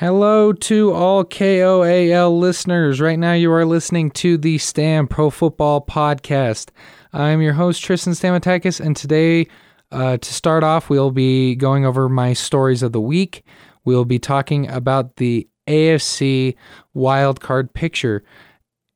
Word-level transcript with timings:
Hello 0.00 0.54
to 0.54 0.94
all 0.94 1.26
KOAL 1.26 2.38
listeners. 2.38 3.02
Right 3.02 3.18
now, 3.18 3.34
you 3.34 3.52
are 3.52 3.66
listening 3.66 4.10
to 4.12 4.38
the 4.38 4.56
Stam 4.56 5.06
Pro 5.06 5.28
Football 5.28 5.84
Podcast. 5.84 6.70
I'm 7.12 7.42
your 7.42 7.52
host, 7.52 7.82
Tristan 7.82 8.14
Stamatakis, 8.14 8.80
and 8.80 8.96
today, 8.96 9.46
uh, 9.92 10.16
to 10.16 10.32
start 10.32 10.64
off, 10.64 10.88
we'll 10.88 11.10
be 11.10 11.54
going 11.54 11.84
over 11.84 12.08
my 12.08 12.32
stories 12.32 12.82
of 12.82 12.92
the 12.92 13.00
week. 13.02 13.44
We'll 13.84 14.06
be 14.06 14.18
talking 14.18 14.70
about 14.70 15.16
the 15.16 15.46
AFC 15.66 16.56
wildcard 16.96 17.74
picture. 17.74 18.24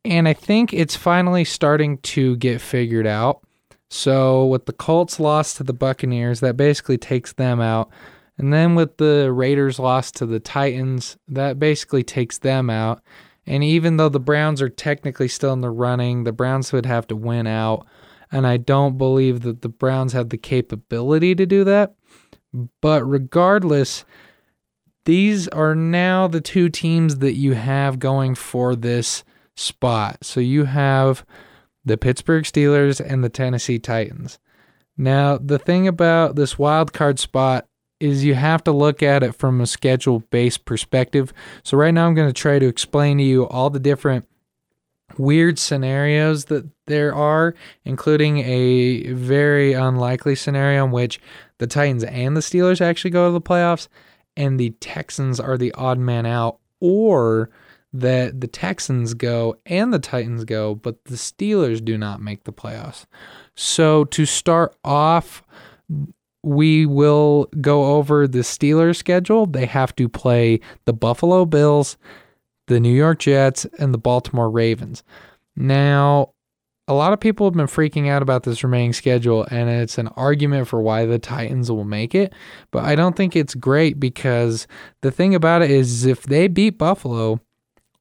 And 0.06 0.26
I 0.26 0.32
think 0.32 0.72
it's 0.72 0.96
finally 0.96 1.44
starting 1.44 1.98
to 1.98 2.36
get 2.36 2.62
figured 2.62 3.06
out. 3.06 3.42
So, 3.90 4.46
with 4.46 4.64
the 4.64 4.72
Colts 4.72 5.20
loss 5.20 5.52
to 5.56 5.64
the 5.64 5.74
Buccaneers, 5.74 6.40
that 6.40 6.56
basically 6.56 6.96
takes 6.96 7.34
them 7.34 7.60
out. 7.60 7.90
And 8.36 8.52
then 8.52 8.74
with 8.74 8.96
the 8.96 9.32
Raiders 9.32 9.78
loss 9.78 10.10
to 10.12 10.26
the 10.26 10.40
Titans, 10.40 11.16
that 11.28 11.58
basically 11.58 12.02
takes 12.02 12.38
them 12.38 12.68
out. 12.68 13.00
And 13.46 13.62
even 13.62 13.96
though 13.96 14.08
the 14.08 14.20
Browns 14.20 14.60
are 14.62 14.68
technically 14.68 15.28
still 15.28 15.52
in 15.52 15.60
the 15.60 15.70
running, 15.70 16.24
the 16.24 16.32
Browns 16.32 16.72
would 16.72 16.86
have 16.86 17.06
to 17.08 17.16
win 17.16 17.46
out. 17.46 17.86
And 18.32 18.46
I 18.46 18.56
don't 18.56 18.98
believe 18.98 19.42
that 19.42 19.62
the 19.62 19.68
Browns 19.68 20.12
have 20.14 20.30
the 20.30 20.38
capability 20.38 21.34
to 21.34 21.46
do 21.46 21.62
that. 21.64 21.94
But 22.80 23.04
regardless, 23.04 24.04
these 25.04 25.46
are 25.48 25.74
now 25.74 26.26
the 26.26 26.40
two 26.40 26.68
teams 26.68 27.18
that 27.18 27.34
you 27.34 27.52
have 27.52 27.98
going 27.98 28.34
for 28.34 28.74
this 28.74 29.22
spot. 29.54 30.18
So 30.22 30.40
you 30.40 30.64
have 30.64 31.24
the 31.84 31.98
Pittsburgh 31.98 32.44
Steelers 32.44 33.04
and 33.04 33.22
the 33.22 33.28
Tennessee 33.28 33.78
Titans. 33.78 34.38
Now, 34.96 35.36
the 35.36 35.58
thing 35.58 35.86
about 35.86 36.36
this 36.36 36.58
wild 36.58 36.92
card 36.92 37.18
spot 37.18 37.66
is 38.04 38.24
you 38.24 38.34
have 38.34 38.62
to 38.64 38.72
look 38.72 39.02
at 39.02 39.22
it 39.22 39.34
from 39.34 39.60
a 39.60 39.66
schedule 39.66 40.20
based 40.30 40.64
perspective. 40.64 41.32
So, 41.62 41.76
right 41.76 41.92
now, 41.92 42.06
I'm 42.06 42.14
going 42.14 42.28
to 42.28 42.34
try 42.34 42.58
to 42.58 42.66
explain 42.66 43.18
to 43.18 43.24
you 43.24 43.48
all 43.48 43.70
the 43.70 43.80
different 43.80 44.28
weird 45.16 45.58
scenarios 45.58 46.46
that 46.46 46.68
there 46.86 47.14
are, 47.14 47.54
including 47.84 48.38
a 48.40 49.12
very 49.12 49.72
unlikely 49.72 50.34
scenario 50.34 50.84
in 50.84 50.90
which 50.90 51.20
the 51.58 51.66
Titans 51.66 52.04
and 52.04 52.36
the 52.36 52.40
Steelers 52.40 52.80
actually 52.80 53.10
go 53.10 53.28
to 53.28 53.32
the 53.32 53.40
playoffs, 53.40 53.88
and 54.36 54.60
the 54.60 54.70
Texans 54.80 55.40
are 55.40 55.56
the 55.56 55.72
odd 55.72 55.98
man 55.98 56.26
out, 56.26 56.58
or 56.80 57.48
that 57.92 58.40
the 58.40 58.48
Texans 58.48 59.14
go 59.14 59.56
and 59.66 59.94
the 59.94 60.00
Titans 60.00 60.44
go, 60.44 60.74
but 60.74 61.04
the 61.04 61.14
Steelers 61.14 61.82
do 61.82 61.96
not 61.96 62.20
make 62.20 62.44
the 62.44 62.52
playoffs. 62.52 63.06
So, 63.54 64.04
to 64.06 64.26
start 64.26 64.76
off, 64.84 65.42
we 66.44 66.86
will 66.86 67.48
go 67.60 67.96
over 67.96 68.26
the 68.28 68.40
Steelers 68.40 68.96
schedule. 68.96 69.46
They 69.46 69.66
have 69.66 69.94
to 69.96 70.08
play 70.08 70.60
the 70.84 70.92
Buffalo 70.92 71.44
Bills, 71.44 71.96
the 72.66 72.80
New 72.80 72.94
York 72.94 73.20
Jets, 73.20 73.64
and 73.78 73.92
the 73.92 73.98
Baltimore 73.98 74.50
Ravens. 74.50 75.02
Now, 75.56 76.34
a 76.86 76.94
lot 76.94 77.12
of 77.12 77.20
people 77.20 77.46
have 77.46 77.54
been 77.54 77.66
freaking 77.66 78.08
out 78.08 78.22
about 78.22 78.42
this 78.42 78.62
remaining 78.62 78.92
schedule, 78.92 79.46
and 79.50 79.70
it's 79.70 79.96
an 79.96 80.08
argument 80.08 80.68
for 80.68 80.82
why 80.82 81.06
the 81.06 81.18
Titans 81.18 81.70
will 81.70 81.84
make 81.84 82.14
it. 82.14 82.32
But 82.70 82.84
I 82.84 82.94
don't 82.94 83.16
think 83.16 83.34
it's 83.34 83.54
great 83.54 83.98
because 83.98 84.66
the 85.00 85.10
thing 85.10 85.34
about 85.34 85.62
it 85.62 85.70
is 85.70 86.04
if 86.04 86.24
they 86.24 86.46
beat 86.46 86.76
Buffalo 86.76 87.40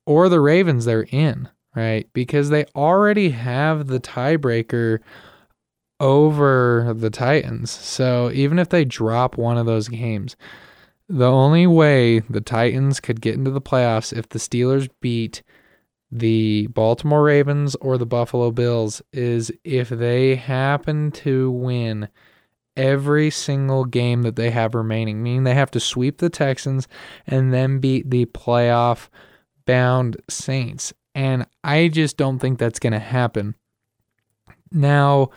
or 0.06 0.28
the 0.28 0.42
Ravens, 0.42 0.84
they're 0.84 1.08
in, 1.12 1.48
right? 1.76 2.10
Because 2.14 2.50
they 2.50 2.66
already 2.76 3.30
have 3.30 3.88
the 3.88 4.02
tiebreaker 4.02 5.00
over 6.04 6.94
the 6.98 7.10
Titans. 7.10 7.72
So 7.72 8.30
even 8.32 8.60
if 8.60 8.68
they 8.68 8.84
drop 8.84 9.38
one 9.38 9.58
of 9.58 9.66
those 9.66 9.88
games, 9.88 10.36
the 11.08 11.32
only 11.32 11.66
way 11.66 12.20
the 12.20 12.42
Titans 12.42 13.00
could 13.00 13.22
get 13.22 13.36
into 13.36 13.52
the 13.52 13.62
playoffs 13.62 14.16
if 14.16 14.28
the 14.28 14.38
Steelers 14.38 14.90
beat 15.00 15.44
the 16.12 16.68
Baltimore 16.68 17.24
Ravens 17.24 17.76
or 17.76 17.98
the 17.98 18.06
Buffalo 18.06 18.52
Bills 18.52 19.02
is 19.14 19.50
if 19.64 19.88
they 19.88 20.36
happen 20.36 21.10
to 21.12 21.50
win 21.50 22.10
every 22.76 23.30
single 23.30 23.86
game 23.86 24.24
that 24.24 24.36
they 24.36 24.52
have 24.52 24.76
remaining, 24.76 25.24
meaning 25.24 25.46
they 25.46 25.54
have 25.54 25.72
to 25.72 25.80
sweep 25.80 26.18
the 26.18 26.30
Texans 26.30 26.86
and 27.26 27.54
then 27.54 27.80
beat 27.80 28.10
the 28.10 28.26
playoff 28.26 29.08
bound 29.66 30.18
Saints. 30.30 30.94
And 31.16 31.46
I 31.64 31.88
just 31.88 32.18
don't 32.18 32.40
think 32.40 32.60
that's 32.60 32.80
going 32.80 32.94
to 32.94 33.00
happen. 33.00 33.56
Now, 34.70 35.30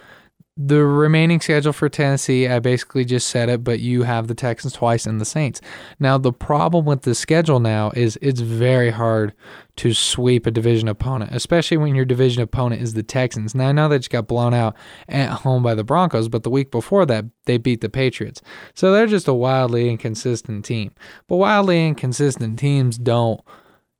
the 0.58 0.82
remaining 0.82 1.38
schedule 1.38 1.74
for 1.74 1.90
Tennessee, 1.90 2.48
I 2.48 2.60
basically 2.60 3.04
just 3.04 3.28
said 3.28 3.50
it, 3.50 3.62
but 3.62 3.80
you 3.80 4.04
have 4.04 4.26
the 4.26 4.34
Texans 4.34 4.72
twice 4.72 5.04
and 5.04 5.20
the 5.20 5.26
Saints. 5.26 5.60
Now, 6.00 6.16
the 6.16 6.32
problem 6.32 6.86
with 6.86 7.02
the 7.02 7.14
schedule 7.14 7.60
now 7.60 7.90
is 7.94 8.18
it's 8.22 8.40
very 8.40 8.90
hard 8.90 9.34
to 9.76 9.92
sweep 9.92 10.46
a 10.46 10.50
division 10.50 10.88
opponent, 10.88 11.32
especially 11.34 11.76
when 11.76 11.94
your 11.94 12.06
division 12.06 12.42
opponent 12.42 12.80
is 12.80 12.94
the 12.94 13.02
Texans. 13.02 13.54
Now, 13.54 13.68
I 13.68 13.72
know 13.72 13.90
they 13.90 13.98
just 13.98 14.08
got 14.08 14.28
blown 14.28 14.54
out 14.54 14.74
at 15.10 15.28
home 15.28 15.62
by 15.62 15.74
the 15.74 15.84
Broncos, 15.84 16.30
but 16.30 16.42
the 16.42 16.50
week 16.50 16.70
before 16.70 17.04
that, 17.04 17.26
they 17.44 17.58
beat 17.58 17.82
the 17.82 17.90
Patriots. 17.90 18.40
So 18.72 18.92
they're 18.92 19.06
just 19.06 19.28
a 19.28 19.34
wildly 19.34 19.90
inconsistent 19.90 20.64
team. 20.64 20.92
But 21.28 21.36
wildly 21.36 21.86
inconsistent 21.86 22.58
teams 22.58 22.96
don't, 22.96 23.42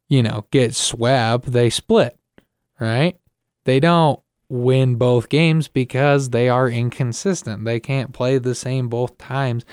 you 0.09 0.23
know, 0.23 0.47
get 0.51 0.75
swept, 0.75 1.53
they 1.53 1.69
split, 1.69 2.19
right? 2.81 3.19
They 3.65 3.79
don't 3.79 4.21
win 4.49 4.97
both 4.97 5.29
games 5.29 5.69
because 5.69 6.31
they 6.31 6.49
are 6.49 6.69
inconsistent. 6.69 7.65
They 7.65 7.81
can't 7.81 8.13
play 8.13 8.39
the 8.39 8.55
same 8.55 8.89
both 8.89 9.19
times, 9.19 9.65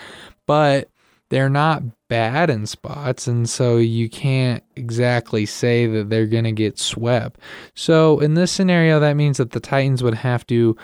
but 0.47 0.89
they're 1.29 1.49
not 1.49 1.83
bad 2.09 2.49
in 2.49 2.65
spots. 2.65 3.27
And 3.27 3.49
so 3.49 3.77
you 3.77 4.09
can't 4.09 4.63
exactly 4.75 5.45
say 5.45 5.87
that 5.87 6.09
they're 6.09 6.27
going 6.27 6.43
to 6.43 6.51
get 6.51 6.77
swept. 6.77 7.39
So 7.75 8.19
in 8.19 8.35
this 8.35 8.51
scenario, 8.51 8.99
that 8.99 9.15
means 9.15 9.37
that 9.37 9.51
the 9.51 9.59
Titans 9.59 10.03
would 10.03 10.15
have 10.15 10.45
to 10.47 10.77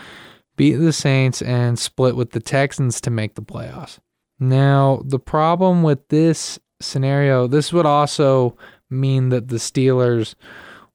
beat 0.56 0.74
the 0.74 0.92
Saints 0.92 1.40
and 1.40 1.78
split 1.78 2.16
with 2.16 2.32
the 2.32 2.40
Texans 2.40 3.00
to 3.02 3.10
make 3.10 3.34
the 3.34 3.42
playoffs. 3.42 3.98
Now, 4.38 5.02
the 5.04 5.18
problem 5.18 5.82
with 5.82 6.08
this 6.08 6.58
scenario, 6.80 7.46
this 7.46 7.72
would 7.72 7.86
also 7.86 8.56
mean 8.88 9.28
that 9.28 9.48
the 9.48 9.56
Steelers 9.56 10.34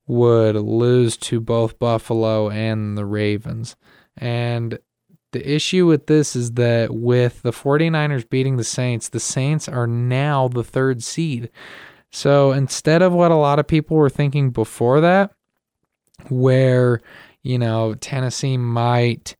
would 0.07 0.55
lose 0.55 1.17
to 1.17 1.39
both 1.39 1.79
Buffalo 1.79 2.49
and 2.49 2.97
the 2.97 3.05
Ravens. 3.05 3.75
And 4.17 4.79
the 5.31 5.53
issue 5.53 5.85
with 5.85 6.07
this 6.07 6.35
is 6.35 6.53
that 6.53 6.91
with 6.91 7.41
the 7.41 7.51
49ers 7.51 8.29
beating 8.29 8.57
the 8.57 8.63
Saints, 8.63 9.09
the 9.09 9.19
Saints 9.19 9.67
are 9.67 9.87
now 9.87 10.47
the 10.47 10.63
third 10.63 11.03
seed. 11.03 11.49
So 12.11 12.51
instead 12.51 13.01
of 13.01 13.11
what 13.11 13.31
a 13.31 13.35
lot 13.35 13.59
of 13.59 13.67
people 13.67 13.97
were 13.97 14.09
thinking 14.09 14.51
before 14.51 15.01
that, 15.01 15.31
where, 16.29 17.01
you 17.43 17.59
know, 17.59 17.95
Tennessee 17.95 18.57
might 18.57 19.35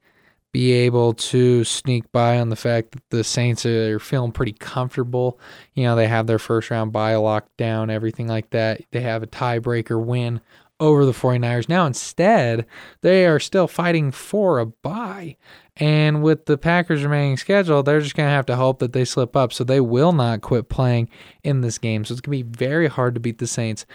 be 0.56 0.72
able 0.72 1.14
to 1.14 1.66
sneak 1.66 2.10
by 2.14 2.40
on 2.40 2.48
the 2.48 2.56
fact 2.56 2.92
that 2.94 3.02
the 3.10 3.26
Saints 3.26 3.66
are 3.66 4.00
feeling 4.00 4.32
pretty 4.32 4.54
comfortable. 4.54 5.38
You 5.74 5.84
know, 5.84 5.98
they 5.98 6.08
have 6.08 6.28
their 6.28 6.40
first 6.40 6.72
round 6.72 6.94
bye 6.94 7.18
locked 7.18 7.58
down, 7.58 7.90
everything 7.90 8.28
like 8.28 8.52
that. 8.52 8.80
They 8.92 9.02
have 9.02 9.22
a 9.22 9.28
tiebreaker 9.28 10.02
win 10.02 10.40
over 10.80 11.06
the 11.06 11.12
49ers. 11.12 11.68
Now, 11.68 11.86
instead, 11.86 12.66
they 13.02 13.26
are 13.26 13.38
still 13.38 13.68
fighting 13.68 14.12
for 14.12 14.60
a 14.60 14.66
bye. 14.66 15.36
And 15.76 16.24
with 16.24 16.46
the 16.46 16.58
Packers 16.58 17.04
remaining 17.04 17.36
schedule, 17.36 17.84
they're 17.84 18.00
just 18.00 18.16
going 18.16 18.28
to 18.28 18.34
have 18.34 18.46
to 18.46 18.56
hope 18.56 18.80
that 18.80 18.94
they 18.94 19.04
slip 19.04 19.36
up. 19.36 19.52
So 19.52 19.66
they 19.66 19.82
will 19.82 20.14
not 20.14 20.40
quit 20.40 20.70
playing 20.70 21.10
in 21.44 21.60
this 21.60 21.78
game. 21.78 22.06
So 22.06 22.14
it's 22.14 22.22
going 22.22 22.40
to 22.40 22.46
be 22.46 22.58
very 22.58 22.88
hard 22.88 23.14
to 23.16 23.20
beat 23.20 23.40
the 23.40 23.48
Saints. 23.48 23.86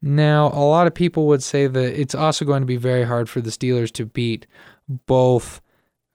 Now, 0.00 0.46
a 0.54 0.64
lot 0.64 0.86
of 0.86 0.94
people 0.94 1.26
would 1.26 1.42
say 1.42 1.66
that 1.66 2.00
it's 2.00 2.14
also 2.14 2.46
going 2.46 2.62
to 2.62 2.66
be 2.66 2.78
very 2.78 3.04
hard 3.04 3.28
for 3.28 3.42
the 3.42 3.50
Steelers 3.50 3.92
to 3.92 4.06
beat 4.06 4.46
both 4.88 5.60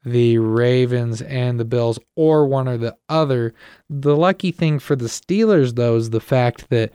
the 0.04 0.38
Ravens 0.38 1.22
and 1.22 1.60
the 1.60 1.66
Bills 1.66 2.00
or 2.16 2.46
one 2.46 2.68
or 2.68 2.78
the 2.78 2.96
other. 3.10 3.54
The 3.90 4.16
lucky 4.16 4.52
thing 4.52 4.80
for 4.80 4.96
the 4.96 5.06
Steelers, 5.06 5.76
though, 5.76 5.96
is 5.96 6.10
the 6.10 6.20
fact 6.20 6.70
that 6.70 6.92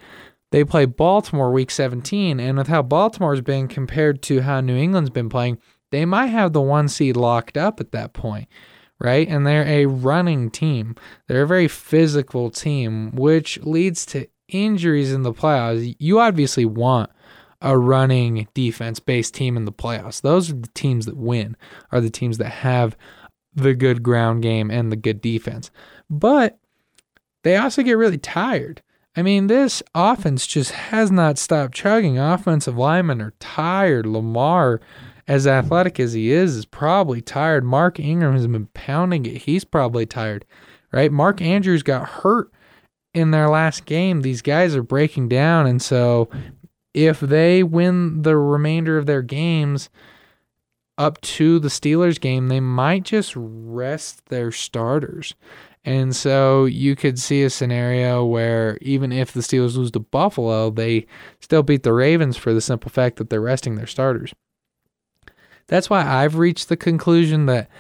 they 0.51 0.65
play 0.65 0.87
Baltimore 0.87 1.53
week 1.53 1.71
17, 1.71 2.41
and 2.41 2.57
with 2.57 2.69
how 2.69 2.83
Baltimore's 2.83 3.43
been 3.43 3.69
compared 3.69 4.23
to 4.23 4.41
how 4.41 4.61
New 4.61 4.77
England's 4.77 5.11
been 5.11 5.29
playing, 5.29 5.59
they 5.91 6.05
might 6.05 6.27
have 6.29 6.53
the 6.53 6.61
one 6.61 6.89
seed 6.89 7.17
locked 7.17 7.57
up 7.57 7.81
at 7.81 7.93
that 7.93 8.13
point, 8.13 8.49
right? 8.99 9.29
And 9.29 9.47
they're 9.47 9.67
a 9.67 9.87
running 9.87 10.51
team. 10.51 10.97
They're 11.27 11.43
a 11.43 11.47
very 11.47 11.69
physical 11.69 12.51
team, 12.51 13.15
which 13.15 13.59
leads 13.63 14.07
to 14.07 14.27
injuries 14.49 15.13
in 15.13 15.23
the 15.23 15.33
playoffs. 15.33 15.95
You 15.99 16.21
obviously 16.21 16.65
want 16.65 17.11
a 17.61 17.77
running 17.77 18.47
defense 18.55 19.01
based 19.01 19.35
team 19.35 19.57
in 19.57 19.65
the 19.65 19.73
playoffs. 19.73 20.21
Those 20.21 20.51
are 20.51 20.55
the 20.55 20.71
teams 20.75 21.07
that 21.07 21.17
win, 21.17 21.57
are 21.93 22.01
the 22.01 22.11
teams 22.11 22.39
that 22.39 22.51
have 22.51 22.97
the 23.55 23.75
good 23.75 24.03
ground 24.03 24.43
game 24.43 24.71
and 24.71 24.93
the 24.93 24.97
good 24.97 25.21
defense. 25.21 25.71
But 26.09 26.59
they 27.43 27.57
also 27.57 27.83
get 27.83 27.93
really 27.93 28.19
tired. 28.19 28.83
I 29.17 29.23
mean, 29.23 29.49
this 29.49 29.83
offense 29.95 30.47
just 30.47 30.71
has 30.71 31.11
not 31.11 31.39
stopped 31.39 31.75
chugging. 31.75 32.19
Offensive 32.19 32.79
linemen 32.79 33.21
are 33.21 33.35
tired. 33.41 34.07
Lamar, 34.07 34.81
as 35.27 35.47
athletic 35.47 35.99
as 35.99 36.13
he 36.13 36.31
is, 36.31 36.55
is 36.55 36.65
probably 36.67 37.21
tired. 37.21 37.65
Mark 37.65 37.99
Ingram 37.99 38.35
has 38.35 38.47
been 38.47 38.67
pounding 38.75 39.27
it. 39.27 39.43
He's 39.43 39.65
probably 39.65 40.07
tired, 40.07 40.45
right? 40.93 41.11
Mark 41.11 41.43
Andrews 41.43 41.83
got 41.83 42.09
hurt 42.09 42.53
in 43.15 43.31
their 43.31 43.49
last 43.49 43.85
game, 43.85 44.21
these 44.21 44.43
guys 44.43 44.77
are 44.77 44.83
breaking 44.83 45.29
down. 45.29 45.67
And 45.67 45.81
so 45.81 46.29
if 46.99 47.21
they 47.21 47.63
win 47.63 48.23
the 48.23 48.37
remainder 48.37 48.99
of 48.99 49.07
their 49.07 49.23
games 49.23 49.89
up 50.97 51.21
to 51.21 51.61
the 51.61 51.69
Steelers 51.69 52.21
game, 52.21 52.49
they 52.49 52.59
might 52.59 53.05
just 53.05 53.33
rest 53.37 54.27
their 54.27 54.51
starters. 54.51 55.37
And 55.85 56.15
so 56.15 56.65
you 56.65 56.97
could 56.97 57.21
see 57.21 57.45
a 57.45 57.51
scenario 57.51 58.25
where 58.25 58.79
even 58.81 59.13
if 59.13 59.33
the 59.33 59.41
Steelers 59.41 59.77
lose 59.77 59.93
to 59.93 60.01
Buffalo, 60.01 60.71
they 60.71 61.07
still 61.39 61.63
beat 61.63 61.85
the 61.85 61.93
Ravens 61.93 62.37
for 62.37 62.53
the 62.53 62.61
simple 62.61 62.91
fact 62.91 63.17
that 63.19 63.31
they're 63.31 63.41
resting 63.41 63.77
their 63.77 63.87
starters. 63.87 64.35
That's 65.69 65.89
why 65.89 66.05
I've 66.05 66.35
reached 66.35 66.69
the 66.69 66.77
conclusion 66.77 67.47
that 67.47 67.71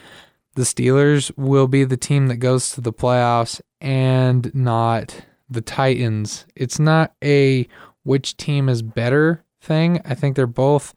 the 0.55 0.63
Steelers 0.63 1.37
will 1.37 1.67
be 1.67 1.83
the 1.83 1.97
team 1.97 2.29
that 2.29 2.37
goes 2.37 2.71
to 2.71 2.81
the 2.81 2.93
playoffs 2.93 3.61
and 3.81 4.55
not 4.55 5.23
the 5.51 5.61
Titans. 5.61 6.47
It's 6.55 6.79
not 6.79 7.15
a 7.25 7.67
which 8.09 8.39
team 8.39 8.71
is 8.71 8.81
better 8.81 9.45
thing. 9.61 10.01
I 10.07 10.15
think 10.15 10.35
they're 10.35 10.47
both 10.47 10.95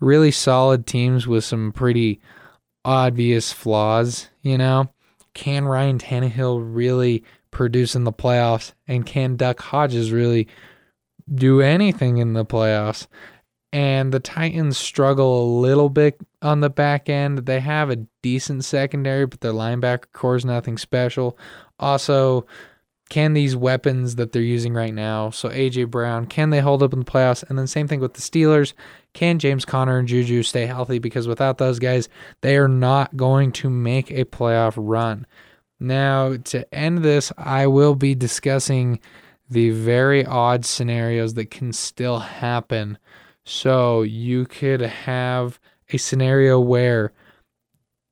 really 0.00 0.32
solid 0.32 0.88
teams 0.88 1.24
with 1.24 1.44
some 1.44 1.70
pretty 1.70 2.20
obvious 2.84 3.52
flaws, 3.52 4.28
you 4.42 4.58
know. 4.58 4.90
Can 5.34 5.66
Ryan 5.66 5.98
Tannehill 5.98 6.60
really 6.60 7.22
produce 7.52 7.94
in 7.94 8.02
the 8.02 8.12
playoffs? 8.12 8.72
And 8.88 9.06
can 9.06 9.36
Duck 9.36 9.60
Hodges 9.60 10.10
really 10.10 10.48
do 11.32 11.60
anything 11.60 12.18
in 12.18 12.32
the 12.32 12.44
playoffs? 12.44 13.06
And 13.72 14.12
the 14.12 14.18
Titans 14.18 14.76
struggle 14.76 15.40
a 15.40 15.52
little 15.60 15.90
bit 15.90 16.20
on 16.42 16.58
the 16.58 16.70
back 16.70 17.08
end. 17.08 17.46
They 17.46 17.60
have 17.60 17.90
a 17.90 18.04
decent 18.20 18.64
secondary, 18.64 19.26
but 19.26 19.42
their 19.42 19.52
linebacker 19.52 20.10
core 20.12 20.34
is 20.34 20.44
nothing 20.44 20.76
special. 20.76 21.38
Also, 21.78 22.46
can 23.08 23.32
these 23.32 23.56
weapons 23.56 24.16
that 24.16 24.32
they're 24.32 24.42
using 24.42 24.74
right 24.74 24.92
now, 24.92 25.30
so 25.30 25.48
AJ 25.48 25.90
Brown, 25.90 26.26
can 26.26 26.50
they 26.50 26.60
hold 26.60 26.82
up 26.82 26.92
in 26.92 26.98
the 26.98 27.04
playoffs? 27.04 27.42
And 27.48 27.58
then 27.58 27.66
same 27.66 27.88
thing 27.88 28.00
with 28.00 28.14
the 28.14 28.20
Steelers. 28.20 28.74
Can 29.14 29.38
James 29.38 29.64
Conner 29.64 29.98
and 29.98 30.06
Juju 30.06 30.42
stay 30.42 30.66
healthy? 30.66 30.98
Because 30.98 31.26
without 31.26 31.58
those 31.58 31.78
guys, 31.78 32.08
they 32.42 32.56
are 32.56 32.68
not 32.68 33.16
going 33.16 33.52
to 33.52 33.70
make 33.70 34.10
a 34.10 34.24
playoff 34.24 34.74
run. 34.76 35.26
Now, 35.80 36.36
to 36.36 36.74
end 36.74 36.98
this, 36.98 37.32
I 37.38 37.66
will 37.66 37.94
be 37.94 38.14
discussing 38.14 39.00
the 39.48 39.70
very 39.70 40.26
odd 40.26 40.64
scenarios 40.64 41.34
that 41.34 41.50
can 41.50 41.72
still 41.72 42.18
happen. 42.18 42.98
So 43.44 44.02
you 44.02 44.44
could 44.44 44.80
have 44.82 45.58
a 45.90 45.96
scenario 45.96 46.60
where 46.60 47.12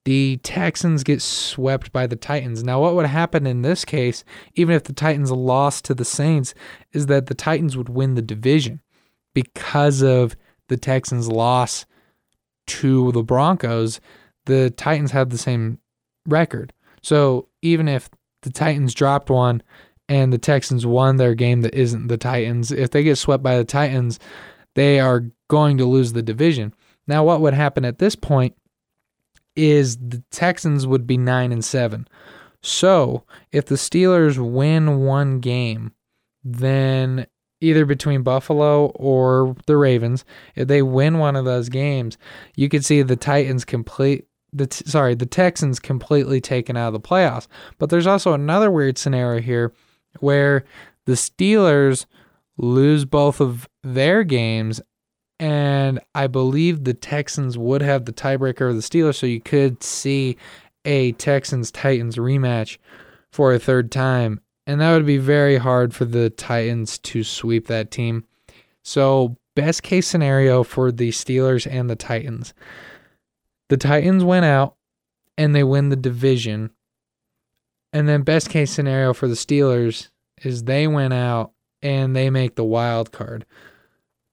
the 0.06 0.36
Texans 0.44 1.02
get 1.02 1.20
swept 1.20 1.92
by 1.92 2.06
the 2.06 2.14
Titans. 2.14 2.62
Now, 2.62 2.80
what 2.80 2.94
would 2.94 3.06
happen 3.06 3.44
in 3.44 3.62
this 3.62 3.84
case, 3.84 4.22
even 4.54 4.76
if 4.76 4.84
the 4.84 4.92
Titans 4.92 5.32
lost 5.32 5.84
to 5.86 5.94
the 5.94 6.04
Saints, 6.04 6.54
is 6.92 7.06
that 7.06 7.26
the 7.26 7.34
Titans 7.34 7.76
would 7.76 7.88
win 7.88 8.14
the 8.14 8.22
division 8.22 8.80
because 9.34 10.02
of 10.02 10.36
the 10.68 10.76
Texans' 10.76 11.28
loss 11.28 11.86
to 12.68 13.10
the 13.10 13.24
Broncos. 13.24 14.00
The 14.44 14.70
Titans 14.70 15.10
have 15.10 15.30
the 15.30 15.38
same 15.38 15.80
record. 16.24 16.72
So 17.02 17.48
even 17.60 17.88
if 17.88 18.08
the 18.42 18.50
Titans 18.50 18.94
dropped 18.94 19.28
one 19.28 19.60
and 20.08 20.32
the 20.32 20.38
Texans 20.38 20.86
won 20.86 21.16
their 21.16 21.34
game 21.34 21.62
that 21.62 21.74
isn't 21.74 22.06
the 22.06 22.16
Titans, 22.16 22.70
if 22.70 22.90
they 22.90 23.02
get 23.02 23.16
swept 23.16 23.42
by 23.42 23.56
the 23.56 23.64
Titans, 23.64 24.20
they 24.76 25.00
are 25.00 25.24
going 25.48 25.78
to 25.78 25.84
lose 25.84 26.12
the 26.12 26.22
division. 26.22 26.72
Now, 27.08 27.24
what 27.24 27.40
would 27.40 27.54
happen 27.54 27.84
at 27.84 27.98
this 27.98 28.14
point 28.14 28.54
is 29.56 29.96
the 29.96 30.22
Texans 30.30 30.86
would 30.86 31.06
be 31.06 31.16
9 31.16 31.52
and 31.52 31.64
7. 31.64 32.06
So, 32.62 33.24
if 33.52 33.66
the 33.66 33.76
Steelers 33.76 34.38
win 34.38 35.00
one 35.00 35.40
game, 35.40 35.92
then 36.42 37.26
either 37.60 37.84
between 37.84 38.22
Buffalo 38.22 38.86
or 38.86 39.56
the 39.66 39.76
Ravens, 39.76 40.24
if 40.54 40.68
they 40.68 40.82
win 40.82 41.18
one 41.18 41.36
of 41.36 41.44
those 41.44 41.68
games, 41.68 42.18
you 42.54 42.68
could 42.68 42.84
see 42.84 43.02
the 43.02 43.16
Titans 43.16 43.64
complete 43.64 44.26
the 44.52 44.68
sorry, 44.86 45.14
the 45.14 45.26
Texans 45.26 45.78
completely 45.78 46.40
taken 46.40 46.76
out 46.76 46.88
of 46.88 46.92
the 46.94 47.08
playoffs. 47.08 47.46
But 47.78 47.90
there's 47.90 48.06
also 48.06 48.32
another 48.32 48.70
weird 48.70 48.96
scenario 48.96 49.40
here 49.40 49.72
where 50.20 50.64
the 51.04 51.12
Steelers 51.12 52.06
lose 52.56 53.04
both 53.04 53.40
of 53.40 53.68
their 53.82 54.24
games 54.24 54.80
and 55.38 56.00
I 56.14 56.26
believe 56.26 56.84
the 56.84 56.94
Texans 56.94 57.58
would 57.58 57.82
have 57.82 58.04
the 58.04 58.12
tiebreaker 58.12 58.68
of 58.68 58.76
the 58.76 58.82
Steelers, 58.82 59.16
so 59.16 59.26
you 59.26 59.40
could 59.40 59.82
see 59.82 60.36
a 60.84 61.12
Texans 61.12 61.70
Titans 61.70 62.16
rematch 62.16 62.78
for 63.30 63.52
a 63.52 63.58
third 63.58 63.90
time, 63.90 64.40
and 64.66 64.80
that 64.80 64.92
would 64.92 65.06
be 65.06 65.18
very 65.18 65.56
hard 65.58 65.94
for 65.94 66.04
the 66.04 66.30
Titans 66.30 66.98
to 66.98 67.22
sweep 67.22 67.66
that 67.66 67.90
team. 67.90 68.24
So, 68.82 69.36
best 69.54 69.82
case 69.82 70.06
scenario 70.06 70.62
for 70.62 70.92
the 70.92 71.10
Steelers 71.10 71.66
and 71.70 71.90
the 71.90 71.96
Titans 71.96 72.54
the 73.68 73.76
Titans 73.76 74.24
went 74.24 74.44
out 74.44 74.76
and 75.36 75.54
they 75.54 75.64
win 75.64 75.88
the 75.88 75.96
division. 75.96 76.70
And 77.92 78.08
then, 78.08 78.22
best 78.22 78.50
case 78.50 78.70
scenario 78.70 79.12
for 79.12 79.28
the 79.28 79.34
Steelers 79.34 80.08
is 80.42 80.64
they 80.64 80.86
went 80.86 81.14
out 81.14 81.52
and 81.82 82.14
they 82.14 82.30
make 82.30 82.56
the 82.56 82.64
wild 82.64 83.12
card 83.12 83.46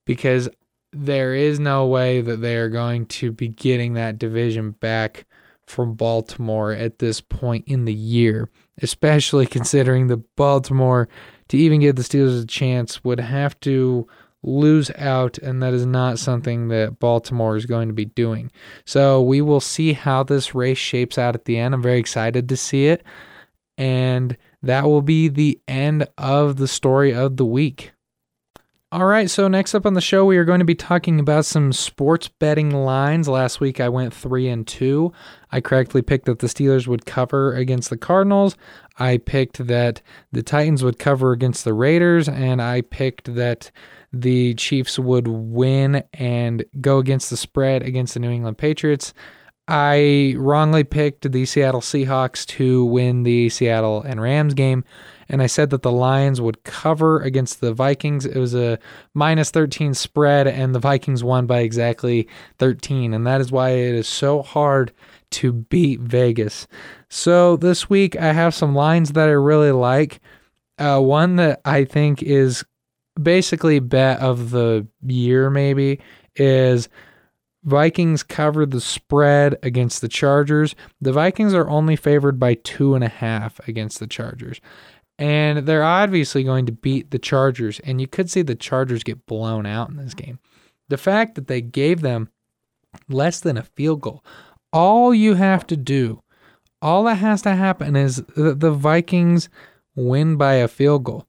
because 0.05 0.49
there 0.93 1.33
is 1.33 1.59
no 1.59 1.85
way 1.87 2.21
that 2.21 2.37
they 2.37 2.55
are 2.55 2.69
going 2.69 3.05
to 3.07 3.31
be 3.31 3.47
getting 3.47 3.93
that 3.93 4.17
division 4.17 4.71
back 4.71 5.25
from 5.65 5.93
Baltimore 5.93 6.71
at 6.71 6.99
this 6.99 7.21
point 7.21 7.65
in 7.67 7.85
the 7.85 7.93
year, 7.93 8.49
especially 8.81 9.45
considering 9.45 10.07
the 10.07 10.17
Baltimore 10.17 11.07
to 11.49 11.57
even 11.57 11.79
give 11.79 11.95
the 11.95 12.01
Steelers 12.03 12.43
a 12.43 12.45
chance 12.45 13.03
would 13.03 13.19
have 13.19 13.59
to 13.61 14.07
lose 14.43 14.91
out, 14.97 15.37
and 15.37 15.63
that 15.63 15.73
is 15.73 15.85
not 15.85 16.19
something 16.19 16.67
that 16.67 16.99
Baltimore 16.99 17.55
is 17.55 17.65
going 17.65 17.87
to 17.87 17.93
be 17.93 18.05
doing. 18.05 18.51
So 18.85 19.21
we 19.21 19.41
will 19.41 19.61
see 19.61 19.93
how 19.93 20.23
this 20.23 20.53
race 20.53 20.77
shapes 20.77 21.17
out 21.17 21.35
at 21.35 21.45
the 21.45 21.57
end. 21.57 21.73
I'm 21.73 21.81
very 21.81 21.99
excited 21.99 22.49
to 22.49 22.57
see 22.57 22.87
it. 22.87 23.03
And 23.77 24.37
that 24.61 24.83
will 24.83 25.01
be 25.01 25.29
the 25.29 25.59
end 25.67 26.07
of 26.17 26.57
the 26.57 26.67
story 26.67 27.13
of 27.13 27.37
the 27.37 27.45
week. 27.45 27.93
All 28.93 29.05
right, 29.05 29.27
so 29.27 29.47
next 29.47 29.73
up 29.73 29.87
on 29.87 29.95
the 29.95 30.01
show, 30.01 30.23
we 30.23 30.37
are 30.37 30.45
going 30.45 30.59
to 30.59 30.65
be 30.65 30.75
talking 30.75 31.19
about 31.19 31.45
some 31.45 31.73
sports 31.73 32.27
betting 32.27 32.69
lines. 32.69 33.27
Last 33.27 33.59
week, 33.59 33.79
I 33.79 33.89
went 33.89 34.13
three 34.13 34.47
and 34.47 34.67
two. 34.67 35.11
I 35.51 35.61
correctly 35.61 36.03
picked 36.03 36.25
that 36.25 36.37
the 36.37 36.45
Steelers 36.45 36.85
would 36.85 37.07
cover 37.07 37.55
against 37.55 37.89
the 37.89 37.97
Cardinals. 37.97 38.55
I 38.99 39.17
picked 39.17 39.65
that 39.65 40.03
the 40.31 40.43
Titans 40.43 40.83
would 40.83 40.99
cover 40.99 41.31
against 41.31 41.65
the 41.65 41.73
Raiders, 41.73 42.29
and 42.29 42.61
I 42.61 42.81
picked 42.81 43.33
that 43.33 43.71
the 44.11 44.53
Chiefs 44.53 44.99
would 44.99 45.27
win 45.27 46.03
and 46.13 46.63
go 46.79 46.99
against 46.99 47.31
the 47.31 47.37
spread 47.37 47.81
against 47.81 48.13
the 48.13 48.19
New 48.19 48.29
England 48.29 48.59
Patriots. 48.59 49.11
I 49.67 50.35
wrongly 50.37 50.83
picked 50.83 51.31
the 51.31 51.45
Seattle 51.45 51.81
Seahawks 51.81 52.45
to 52.45 52.85
win 52.85 53.23
the 53.23 53.49
Seattle 53.49 54.03
and 54.03 54.21
Rams 54.21 54.53
game 54.53 54.83
and 55.33 55.41
I 55.41 55.47
said 55.47 55.71
that 55.71 55.81
the 55.81 55.91
Lions 55.91 56.39
would 56.39 56.61
cover 56.61 57.19
against 57.19 57.59
the 57.59 57.73
Vikings. 57.73 58.23
It 58.23 58.37
was 58.37 58.53
a 58.53 58.77
minus 59.15 59.49
13 59.49 59.95
spread, 59.95 60.47
and 60.47 60.75
the 60.75 60.79
Vikings 60.79 61.23
won 61.23 61.47
by 61.47 61.61
exactly 61.61 62.27
13. 62.59 63.15
And 63.15 63.25
that 63.25 63.41
is 63.41 63.51
why 63.51 63.71
it 63.71 63.95
is 63.95 64.07
so 64.07 64.43
hard 64.43 64.93
to 65.31 65.51
beat 65.51 66.01
Vegas. 66.01 66.67
So 67.09 67.57
this 67.57 67.89
week, 67.89 68.15
I 68.15 68.31
have 68.31 68.53
some 68.53 68.75
lines 68.75 69.13
that 69.13 69.27
I 69.27 69.31
really 69.31 69.71
like. 69.71 70.19
Uh, 70.77 70.99
one 70.99 71.37
that 71.37 71.61
I 71.65 71.85
think 71.85 72.21
is 72.21 72.63
basically 73.19 73.79
bet 73.79 74.19
of 74.19 74.51
the 74.51 74.85
year, 75.01 75.49
maybe, 75.49 75.99
is 76.35 76.89
Vikings 77.63 78.23
cover 78.23 78.65
the 78.65 78.81
spread 78.81 79.57
against 79.63 80.01
the 80.01 80.09
Chargers. 80.09 80.75
The 81.01 81.13
Vikings 81.13 81.53
are 81.53 81.69
only 81.69 81.95
favored 81.95 82.37
by 82.37 82.55
two 82.55 82.93
and 82.93 83.03
a 83.03 83.09
half 83.09 83.59
against 83.67 83.99
the 83.99 84.07
Chargers. 84.07 84.59
And 85.19 85.67
they're 85.67 85.83
obviously 85.83 86.43
going 86.43 86.65
to 86.65 86.71
beat 86.71 87.11
the 87.11 87.19
Chargers, 87.19 87.79
and 87.81 88.01
you 88.01 88.07
could 88.07 88.29
see 88.29 88.41
the 88.41 88.55
Chargers 88.55 89.03
get 89.03 89.25
blown 89.25 89.65
out 89.65 89.89
in 89.89 89.97
this 89.97 90.13
game. 90.13 90.39
The 90.89 90.97
fact 90.97 91.35
that 91.35 91.47
they 91.47 91.61
gave 91.61 92.01
them 92.01 92.29
less 93.07 93.39
than 93.39 93.57
a 93.57 93.63
field 93.63 94.01
goal, 94.01 94.23
all 94.71 95.13
you 95.13 95.35
have 95.35 95.67
to 95.67 95.77
do, 95.77 96.23
all 96.81 97.03
that 97.03 97.15
has 97.15 97.41
to 97.43 97.55
happen 97.55 97.95
is 97.95 98.23
the 98.35 98.71
Vikings 98.71 99.49
win 99.95 100.35
by 100.35 100.55
a 100.55 100.67
field 100.67 101.03
goal. 101.03 101.27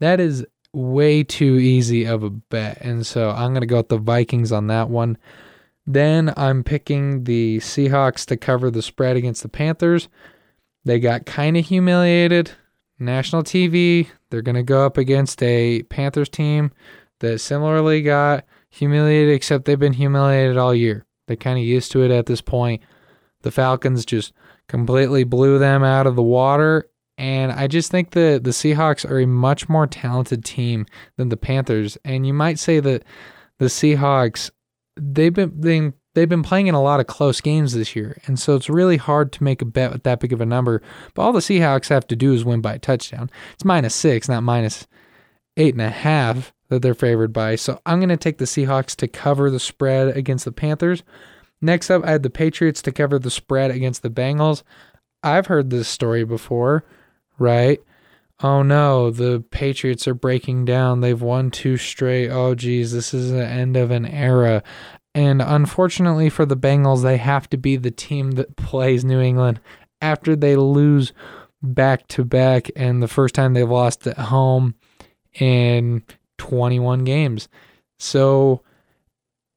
That 0.00 0.20
is 0.20 0.44
way 0.72 1.22
too 1.22 1.54
easy 1.54 2.04
of 2.04 2.22
a 2.22 2.30
bet. 2.30 2.78
And 2.80 3.06
so 3.06 3.30
I'm 3.30 3.52
going 3.52 3.62
to 3.62 3.66
go 3.66 3.78
with 3.78 3.88
the 3.88 3.98
Vikings 3.98 4.52
on 4.52 4.66
that 4.66 4.90
one. 4.90 5.16
Then 5.86 6.32
I'm 6.36 6.62
picking 6.62 7.24
the 7.24 7.58
Seahawks 7.58 8.26
to 8.26 8.36
cover 8.36 8.70
the 8.70 8.82
spread 8.82 9.16
against 9.16 9.42
the 9.42 9.48
Panthers. 9.48 10.08
They 10.84 11.00
got 11.00 11.26
kind 11.26 11.56
of 11.56 11.66
humiliated 11.66 12.52
national 13.00 13.42
TV. 13.42 14.08
They're 14.30 14.42
going 14.42 14.54
to 14.56 14.62
go 14.62 14.86
up 14.86 14.96
against 14.98 15.42
a 15.42 15.82
Panthers 15.84 16.28
team 16.28 16.70
that 17.20 17.40
similarly 17.40 18.02
got 18.02 18.44
humiliated, 18.70 19.34
except 19.34 19.64
they've 19.64 19.78
been 19.78 19.94
humiliated 19.94 20.56
all 20.56 20.74
year. 20.74 21.04
They're 21.26 21.36
kind 21.36 21.58
of 21.58 21.64
used 21.64 21.92
to 21.92 22.02
it 22.02 22.10
at 22.10 22.26
this 22.26 22.40
point. 22.40 22.82
The 23.42 23.50
Falcons 23.50 24.04
just 24.04 24.32
completely 24.68 25.24
blew 25.24 25.58
them 25.58 25.82
out 25.82 26.06
of 26.06 26.14
the 26.14 26.22
water, 26.22 26.88
And 27.20 27.52
I 27.52 27.66
just 27.66 27.90
think 27.90 28.12
that 28.12 28.44
the 28.44 28.50
Seahawks 28.50 29.08
are 29.08 29.20
a 29.20 29.26
much 29.26 29.68
more 29.68 29.86
talented 29.86 30.42
team 30.42 30.86
than 31.18 31.28
the 31.28 31.36
Panthers. 31.36 31.98
And 32.02 32.26
you 32.26 32.32
might 32.32 32.58
say 32.58 32.80
that 32.80 33.04
the 33.58 33.66
Seahawks, 33.66 34.50
they've 34.96 35.34
been 35.34 35.92
they've 36.14 36.28
been 36.28 36.42
playing 36.42 36.66
in 36.66 36.74
a 36.74 36.82
lot 36.82 37.00
of 37.00 37.06
close 37.06 37.40
games 37.40 37.72
this 37.72 37.94
year. 37.94 38.20
And 38.26 38.38
so 38.38 38.56
it's 38.56 38.68
really 38.68 38.96
hard 38.96 39.32
to 39.32 39.44
make 39.44 39.62
a 39.62 39.66
bet 39.66 39.92
with 39.92 40.02
that 40.04 40.20
big 40.20 40.32
of 40.32 40.40
a 40.40 40.46
number. 40.46 40.82
But 41.14 41.22
all 41.22 41.32
the 41.32 41.40
Seahawks 41.40 41.88
have 41.88 42.06
to 42.08 42.16
do 42.16 42.32
is 42.32 42.44
win 42.44 42.60
by 42.60 42.74
a 42.74 42.78
touchdown. 42.78 43.30
It's 43.54 43.64
minus 43.64 43.94
six, 43.94 44.28
not 44.28 44.42
minus 44.42 44.86
eight 45.56 45.74
and 45.74 45.82
a 45.82 45.90
half 45.90 46.52
that 46.68 46.82
they're 46.82 46.94
favored 46.94 47.32
by. 47.32 47.56
So 47.56 47.80
I'm 47.84 47.98
going 47.98 48.08
to 48.08 48.16
take 48.16 48.38
the 48.38 48.44
Seahawks 48.44 48.96
to 48.96 49.08
cover 49.08 49.50
the 49.50 49.60
spread 49.60 50.16
against 50.16 50.44
the 50.44 50.52
Panthers. 50.52 51.02
Next 51.60 51.90
up, 51.90 52.04
I 52.04 52.12
had 52.12 52.22
the 52.22 52.30
Patriots 52.30 52.80
to 52.82 52.92
cover 52.92 53.18
the 53.18 53.30
spread 53.30 53.70
against 53.70 54.02
the 54.02 54.10
Bengals. 54.10 54.62
I've 55.22 55.46
heard 55.46 55.70
this 55.70 55.88
story 55.88 56.24
before, 56.24 56.84
right? 57.38 57.80
Oh 58.42 58.62
no, 58.62 59.10
the 59.10 59.44
Patriots 59.50 60.08
are 60.08 60.14
breaking 60.14 60.64
down. 60.64 61.00
They've 61.00 61.20
won 61.20 61.50
two 61.50 61.76
straight. 61.76 62.30
Oh 62.30 62.54
geez, 62.54 62.92
this 62.92 63.12
is 63.12 63.30
the 63.30 63.46
end 63.46 63.76
of 63.76 63.90
an 63.90 64.06
era. 64.06 64.62
And 65.14 65.42
unfortunately 65.42 66.28
for 66.28 66.46
the 66.46 66.56
Bengals, 66.56 67.02
they 67.02 67.16
have 67.16 67.48
to 67.50 67.56
be 67.56 67.76
the 67.76 67.90
team 67.90 68.32
that 68.32 68.56
plays 68.56 69.04
New 69.04 69.20
England 69.20 69.60
after 70.00 70.36
they 70.36 70.56
lose 70.56 71.12
back 71.62 72.06
to 72.08 72.24
back 72.24 72.70
and 72.74 73.02
the 73.02 73.08
first 73.08 73.34
time 73.34 73.52
they've 73.52 73.68
lost 73.68 74.06
at 74.06 74.16
home 74.16 74.74
in 75.38 76.02
21 76.38 77.04
games. 77.04 77.48
So 77.98 78.62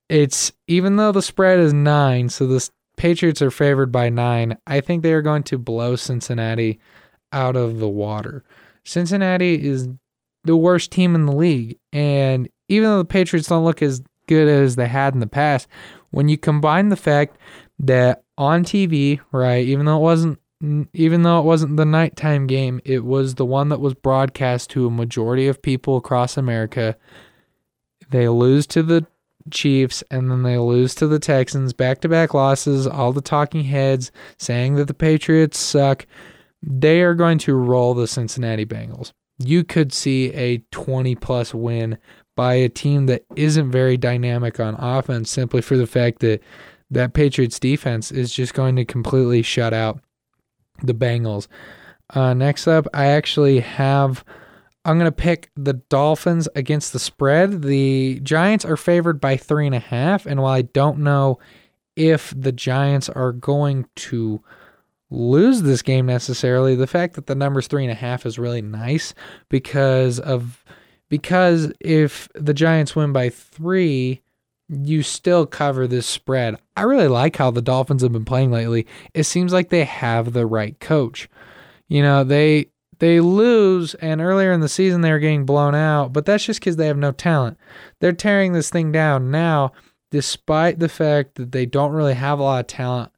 it's 0.09 0.51
even 0.67 0.97
though 0.97 1.11
the 1.11 1.21
spread 1.21 1.59
is 1.59 1.73
nine, 1.73 2.29
so 2.29 2.45
the 2.45 2.69
Patriots 2.97 3.41
are 3.41 3.51
favored 3.51 3.91
by 3.91 4.09
nine, 4.09 4.57
I 4.67 4.81
think 4.81 5.01
they 5.01 5.13
are 5.13 5.21
going 5.21 5.43
to 5.43 5.57
blow 5.57 5.95
Cincinnati 5.95 6.79
out 7.31 7.55
of 7.55 7.79
the 7.79 7.89
water. 7.89 8.43
Cincinnati 8.85 9.65
is 9.65 9.87
the 10.43 10.57
worst 10.57 10.91
team 10.91 11.15
in 11.15 11.25
the 11.25 11.35
league. 11.35 11.77
And 11.91 12.49
even 12.67 12.89
though 12.89 12.99
the 12.99 13.05
Patriots 13.05 13.47
don't 13.47 13.65
look 13.65 13.81
as 13.81 14.03
good 14.27 14.47
as 14.47 14.75
they 14.75 14.87
had 14.87 15.13
in 15.13 15.19
the 15.19 15.27
past, 15.27 15.67
when 16.11 16.29
you 16.29 16.37
combine 16.37 16.89
the 16.89 16.95
fact 16.95 17.37
that 17.79 18.23
on 18.37 18.63
TV, 18.63 19.19
right, 19.31 19.65
even 19.65 19.85
though 19.85 19.97
it 19.97 20.01
wasn't 20.01 20.39
even 20.93 21.23
though 21.23 21.39
it 21.39 21.45
wasn't 21.45 21.75
the 21.75 21.85
nighttime 21.85 22.47
game, 22.47 22.79
it 22.85 23.03
was 23.03 23.35
the 23.35 23.45
one 23.45 23.67
that 23.67 23.81
was 23.81 23.93
broadcast 23.93 24.69
to 24.69 24.87
a 24.87 24.91
majority 24.91 25.47
of 25.47 25.61
people 25.61 25.97
across 25.97 26.37
America. 26.37 26.95
They 28.11 28.29
lose 28.29 28.65
to 28.67 28.81
the 28.81 29.05
Chiefs 29.51 30.03
and 30.09 30.31
then 30.31 30.43
they 30.43 30.57
lose 30.57 30.95
to 30.95 31.07
the 31.07 31.19
Texans, 31.19 31.73
back 31.73 31.99
to 32.01 32.09
back 32.09 32.33
losses, 32.33 32.87
all 32.87 33.11
the 33.11 33.21
talking 33.21 33.65
heads 33.65 34.11
saying 34.37 34.75
that 34.75 34.87
the 34.87 34.93
Patriots 34.93 35.59
suck. 35.59 36.05
They 36.61 37.01
are 37.01 37.13
going 37.13 37.39
to 37.39 37.55
roll 37.55 37.93
the 37.93 38.07
Cincinnati 38.07 38.65
Bengals. 38.65 39.11
You 39.39 39.65
could 39.65 39.91
see 39.91 40.31
a 40.33 40.59
20 40.71 41.15
plus 41.15 41.53
win 41.53 41.97
by 42.35 42.55
a 42.55 42.69
team 42.69 43.05
that 43.07 43.23
isn't 43.35 43.71
very 43.71 43.97
dynamic 43.97 44.59
on 44.59 44.75
offense 44.75 45.29
simply 45.29 45.61
for 45.61 45.77
the 45.77 45.87
fact 45.87 46.19
that 46.19 46.41
that 46.89 47.13
Patriots 47.13 47.59
defense 47.59 48.11
is 48.11 48.33
just 48.33 48.53
going 48.53 48.75
to 48.75 48.85
completely 48.85 49.41
shut 49.41 49.73
out 49.73 49.99
the 50.83 50.93
Bengals. 50.93 51.47
Uh, 52.13 52.33
next 52.33 52.67
up, 52.67 52.87
I 52.93 53.07
actually 53.07 53.59
have. 53.59 54.23
I'm 54.85 54.99
going 54.99 55.09
to 55.09 55.15
pick 55.15 55.49
the 55.55 55.73
Dolphins 55.73 56.49
against 56.55 56.91
the 56.91 56.99
spread. 56.99 57.61
The 57.61 58.19
Giants 58.21 58.65
are 58.65 58.75
favored 58.75 59.21
by 59.21 59.37
three 59.37 59.65
and 59.65 59.75
a 59.75 59.79
half. 59.79 60.25
And 60.25 60.41
while 60.41 60.53
I 60.53 60.63
don't 60.63 60.99
know 60.99 61.39
if 61.95 62.33
the 62.37 62.51
Giants 62.51 63.07
are 63.07 63.31
going 63.31 63.87
to 63.95 64.43
lose 65.09 65.61
this 65.61 65.81
game 65.81 66.05
necessarily, 66.05 66.75
the 66.75 66.87
fact 66.87 67.15
that 67.15 67.27
the 67.27 67.35
number's 67.35 67.67
three 67.67 67.83
and 67.83 67.91
a 67.91 67.95
half 67.95 68.25
is 68.25 68.37
really 68.37 68.61
nice 68.61 69.13
because 69.47 70.19
of 70.19 70.65
because 71.13 71.71
if 71.79 72.27
the 72.33 72.55
Giants 72.55 72.95
win 72.95 73.13
by 73.13 73.29
three, 73.29 74.23
you 74.67 75.03
still 75.03 75.45
cover 75.45 75.85
this 75.85 76.07
spread. 76.07 76.57
I 76.75 76.81
really 76.81 77.07
like 77.07 77.35
how 77.35 77.51
the 77.51 77.61
Dolphins 77.61 78.01
have 78.01 78.11
been 78.11 78.25
playing 78.25 78.49
lately. 78.49 78.87
It 79.13 79.25
seems 79.25 79.53
like 79.53 79.69
they 79.69 79.83
have 79.83 80.33
the 80.33 80.47
right 80.47 80.79
coach. 80.79 81.29
You 81.87 82.01
know, 82.01 82.23
they 82.23 82.71
they 82.97 83.19
lose 83.19 83.93
and 83.93 84.21
earlier 84.21 84.51
in 84.53 84.61
the 84.61 84.67
season 84.67 85.01
they 85.01 85.11
were 85.11 85.19
getting 85.19 85.45
blown 85.45 85.75
out, 85.75 86.13
but 86.13 86.25
that's 86.25 86.45
just 86.45 86.61
cuz 86.61 86.77
they 86.77 86.87
have 86.87 86.97
no 86.97 87.11
talent. 87.11 87.59
They're 87.99 88.11
tearing 88.11 88.53
this 88.53 88.71
thing 88.71 88.91
down 88.91 89.29
now 89.29 89.71
despite 90.09 90.79
the 90.79 90.89
fact 90.89 91.35
that 91.35 91.51
they 91.51 91.67
don't 91.67 91.91
really 91.91 92.15
have 92.15 92.39
a 92.39 92.43
lot 92.43 92.61
of 92.61 92.65
talent 92.65 93.11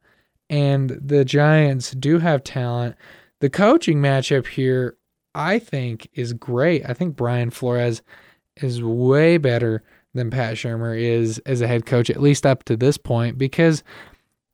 and 0.49 0.89
the 0.89 1.23
Giants 1.23 1.91
do 1.91 2.19
have 2.19 2.43
talent. 2.43 2.97
The 3.39 3.49
coaching 3.49 4.01
matchup 4.01 4.47
here 4.47 4.97
I 5.35 5.59
think 5.59 6.07
is 6.13 6.33
great. 6.33 6.83
I 6.87 6.93
think 6.93 7.15
Brian 7.15 7.51
Flores 7.51 8.01
is 8.55 8.81
way 8.81 9.37
better 9.37 9.83
than 10.13 10.31
Pat 10.31 10.55
Shurmur 10.55 10.97
is 10.99 11.39
as 11.39 11.61
a 11.61 11.67
head 11.67 11.85
coach, 11.85 12.09
at 12.09 12.21
least 12.21 12.45
up 12.45 12.63
to 12.63 12.77
this 12.77 12.97
point, 12.97 13.37
because 13.37 13.83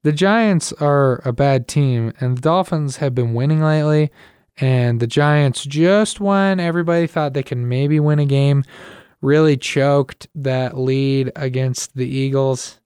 the 0.04 0.12
Giants 0.12 0.74
are 0.74 1.22
a 1.24 1.32
bad 1.32 1.68
team 1.68 2.12
and 2.20 2.36
the 2.36 2.42
Dolphins 2.42 2.98
have 2.98 3.14
been 3.14 3.36
winning 3.36 3.62
lately. 3.62 4.12
And 4.58 5.00
the 5.00 5.08
Giants, 5.08 5.64
just 5.64 6.20
won. 6.20 6.60
everybody 6.60 7.08
thought 7.08 7.34
they 7.34 7.44
could 7.44 7.58
maybe 7.58 8.00
win 8.00 8.20
a 8.20 8.26
game, 8.26 8.64
really 9.22 9.58
choked 9.58 10.28
that 10.36 10.78
lead 10.78 11.32
against 11.36 11.96
the 11.96 12.08
Eagles. 12.08 12.80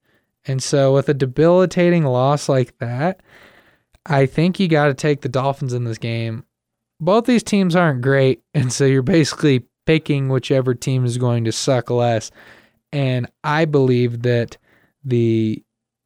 And 0.46 0.62
so, 0.62 0.94
with 0.94 1.08
a 1.08 1.14
debilitating 1.14 2.04
loss 2.04 2.48
like 2.48 2.78
that, 2.78 3.20
I 4.06 4.26
think 4.26 4.60
you 4.60 4.68
got 4.68 4.86
to 4.86 4.94
take 4.94 5.22
the 5.22 5.28
Dolphins 5.28 5.72
in 5.72 5.84
this 5.84 5.98
game. 5.98 6.44
Both 7.00 7.26
these 7.26 7.42
teams 7.42 7.76
aren't 7.76 8.02
great. 8.02 8.42
And 8.54 8.72
so, 8.72 8.84
you're 8.84 9.02
basically 9.02 9.64
picking 9.86 10.28
whichever 10.28 10.74
team 10.74 11.04
is 11.04 11.18
going 11.18 11.44
to 11.44 11.52
suck 11.52 11.90
less. 11.90 12.30
And 12.92 13.30
I 13.44 13.64
believe 13.64 14.22
that 14.22 14.56
the 15.04 15.62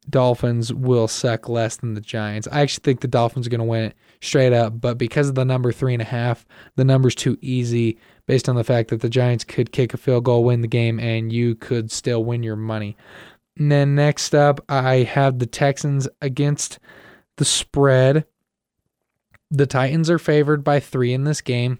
Dolphins 0.09 0.73
will 0.73 1.07
suck 1.07 1.47
less 1.47 1.77
than 1.77 1.93
the 1.93 2.01
Giants. 2.01 2.47
I 2.51 2.61
actually 2.61 2.81
think 2.83 3.01
the 3.01 3.07
Dolphins 3.07 3.47
are 3.47 3.49
going 3.49 3.59
to 3.59 3.65
win 3.65 3.85
it 3.85 3.95
straight 4.21 4.53
up, 4.53 4.79
but 4.79 4.97
because 4.97 5.29
of 5.29 5.35
the 5.35 5.45
number 5.45 5.71
three 5.71 5.93
and 5.93 6.01
a 6.01 6.05
half, 6.05 6.45
the 6.75 6.83
number's 6.83 7.15
too 7.15 7.37
easy 7.41 7.97
based 8.27 8.49
on 8.49 8.55
the 8.55 8.63
fact 8.63 8.89
that 8.89 9.01
the 9.01 9.09
Giants 9.09 9.43
could 9.43 9.71
kick 9.71 9.93
a 9.93 9.97
field 9.97 10.25
goal, 10.25 10.43
win 10.43 10.61
the 10.61 10.67
game, 10.67 10.99
and 10.99 11.31
you 11.31 11.55
could 11.55 11.91
still 11.91 12.23
win 12.23 12.43
your 12.43 12.55
money. 12.55 12.97
And 13.57 13.71
then 13.71 13.95
next 13.95 14.33
up, 14.33 14.59
I 14.69 14.97
have 14.97 15.39
the 15.39 15.45
Texans 15.45 16.07
against 16.21 16.79
the 17.37 17.45
spread. 17.45 18.25
The 19.51 19.67
Titans 19.67 20.09
are 20.09 20.17
favored 20.17 20.63
by 20.63 20.79
three 20.79 21.13
in 21.13 21.25
this 21.25 21.41
game. 21.41 21.79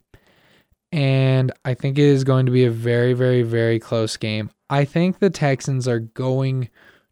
And 0.91 1.53
I 1.63 1.73
think 1.73 1.97
it 1.97 2.03
is 2.03 2.25
going 2.25 2.45
to 2.45 2.51
be 2.51 2.65
a 2.65 2.71
very, 2.71 3.13
very, 3.13 3.43
very 3.43 3.79
close 3.79 4.17
game. 4.17 4.51
I 4.69 4.83
think 4.83 5.19
the 5.19 5.29
Texans 5.29 5.87
are 5.87 5.99
going 5.99 6.69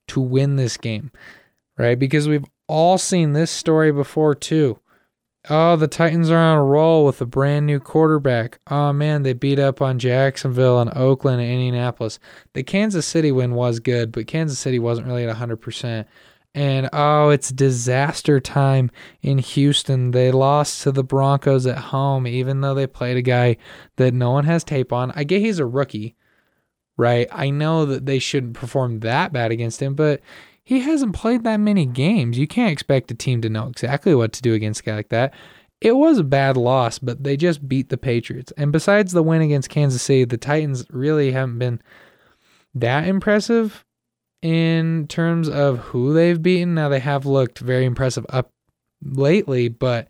to 0.07 0.19
win 0.19 0.57
this 0.57 0.75
game, 0.75 1.11
right? 1.77 1.97
Because 1.97 2.27
we've 2.27 2.45
all 2.67 2.97
seen 2.97 3.31
this 3.33 3.51
story 3.51 3.91
before 3.91 4.35
too. 4.35 4.79
Oh, 5.49 5.77
the 5.77 5.87
Titans 5.87 6.29
are 6.29 6.37
on 6.37 6.57
a 6.57 6.63
roll 6.63 7.05
with 7.05 7.21
a 7.21 7.25
brand 7.25 7.65
new 7.65 7.79
quarterback. 7.79 8.59
Oh 8.69 8.91
man, 8.91 9.23
they 9.23 9.33
beat 9.33 9.59
up 9.59 9.81
on 9.81 9.97
Jacksonville 9.97 10.81
and 10.81 10.91
Oakland 10.95 11.41
and 11.41 11.49
Indianapolis. 11.49 12.19
The 12.53 12.63
Kansas 12.63 13.05
City 13.05 13.31
win 13.31 13.53
was 13.53 13.79
good, 13.79 14.11
but 14.11 14.27
Kansas 14.27 14.59
City 14.59 14.79
wasn't 14.79 15.07
really 15.07 15.25
at 15.25 15.35
100%. 15.35 16.05
And 16.55 16.89
oh, 16.93 17.29
it's 17.29 17.51
disaster 17.51 18.39
time 18.39 18.89
in 19.21 19.37
Houston. 19.37 20.11
They 20.11 20.31
lost 20.31 20.81
to 20.83 20.91
the 20.91 21.03
Broncos 21.03 21.67
at 21.67 21.77
home, 21.77 22.25
even 22.25 22.61
though 22.61 22.73
they 22.73 22.87
played 22.87 23.17
a 23.17 23.21
guy 23.21 23.57
that 23.97 24.13
no 24.13 24.31
one 24.31 24.45
has 24.45 24.63
tape 24.63 24.91
on. 24.91 25.11
I 25.15 25.23
get 25.23 25.41
he's 25.41 25.59
a 25.59 25.65
rookie, 25.65 26.15
right? 26.97 27.27
I 27.31 27.51
know 27.51 27.85
that 27.85 28.07
they 28.07 28.17
shouldn't 28.17 28.55
perform 28.55 29.01
that 29.01 29.31
bad 29.31 29.51
against 29.51 29.81
him, 29.81 29.93
but 29.93 30.21
he 30.63 30.79
hasn't 30.79 31.15
played 31.15 31.43
that 31.43 31.59
many 31.59 31.85
games. 31.85 32.37
You 32.37 32.47
can't 32.47 32.71
expect 32.71 33.11
a 33.11 33.15
team 33.15 33.41
to 33.41 33.49
know 33.49 33.67
exactly 33.67 34.15
what 34.15 34.33
to 34.33 34.41
do 34.41 34.53
against 34.53 34.81
a 34.81 34.83
guy 34.83 34.95
like 34.95 35.09
that. 35.09 35.33
It 35.81 35.93
was 35.93 36.17
a 36.17 36.23
bad 36.23 36.57
loss, 36.57 36.99
but 36.99 37.23
they 37.23 37.37
just 37.37 37.67
beat 37.69 37.89
the 37.89 37.97
Patriots. 37.97 38.51
And 38.57 38.71
besides 38.71 39.11
the 39.11 39.23
win 39.23 39.41
against 39.41 39.69
Kansas 39.69 40.01
City, 40.01 40.25
the 40.25 40.37
Titans 40.37 40.85
really 40.89 41.31
haven't 41.31 41.59
been 41.59 41.81
that 42.75 43.07
impressive 43.07 43.85
in 44.41 45.07
terms 45.07 45.49
of 45.49 45.79
who 45.79 46.13
they've 46.13 46.41
beaten. 46.41 46.75
Now 46.75 46.89
they 46.89 46.99
have 46.99 47.25
looked 47.25 47.59
very 47.59 47.85
impressive 47.85 48.25
up 48.29 48.49
lately, 49.03 49.67
but 49.67 50.07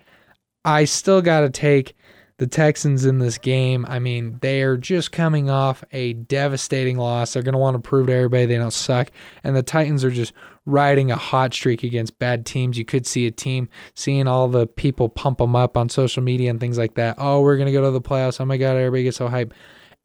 I 0.66 0.86
still 0.86 1.22
got 1.22 1.42
to 1.42 1.50
take 1.50 1.96
the 2.40 2.48
Texans 2.48 3.06
in 3.06 3.20
this 3.20 3.38
game, 3.38 3.86
I 3.90 4.00
mean, 4.00 4.40
they 4.42 4.62
are 4.62 4.78
just 4.78 5.12
coming 5.12 5.50
off 5.50 5.84
a 5.92 6.14
devastating 6.14 6.98
loss. 6.98 7.34
They're 7.34 7.44
going 7.44 7.54
to 7.54 7.60
want 7.60 7.76
to 7.76 7.88
prove 7.88 8.08
to 8.08 8.14
everybody 8.14 8.46
they 8.46 8.56
don't 8.56 8.72
suck. 8.72 9.12
And 9.44 9.58
the 9.58 9.62
Titans 9.62 10.06
are 10.06 10.10
just 10.10 10.32
riding 10.66 11.12
a 11.12 11.18
hot 11.18 11.54
streak 11.54 11.84
against 11.84 12.18
bad 12.18 12.46
teams. 12.46 12.78
You 12.78 12.86
could 12.86 13.06
see 13.06 13.28
a 13.28 13.32
team 13.32 13.68
seeing 13.94 14.26
all 14.26 14.48
the 14.48 14.68
people 14.68 15.10
pump 15.10 15.40
them 15.40 15.54
up 15.54 15.76
on 15.76 15.90
social 15.90 16.24
media 16.24 16.50
and 16.50 16.62
things 16.62 16.78
like 16.78 16.96
that. 16.96 17.16
Oh, 17.18 17.42
we're 17.42 17.58
going 17.58 17.68
to 17.68 17.74
go 17.74 17.82
to 17.82 17.92
the 17.92 18.02
playoffs. 18.02 18.40
Oh 18.40 18.46
my 18.46 18.56
God, 18.56 18.78
everybody 18.78 19.04
gets 19.04 19.18
so 19.18 19.28
hyped. 19.28 19.52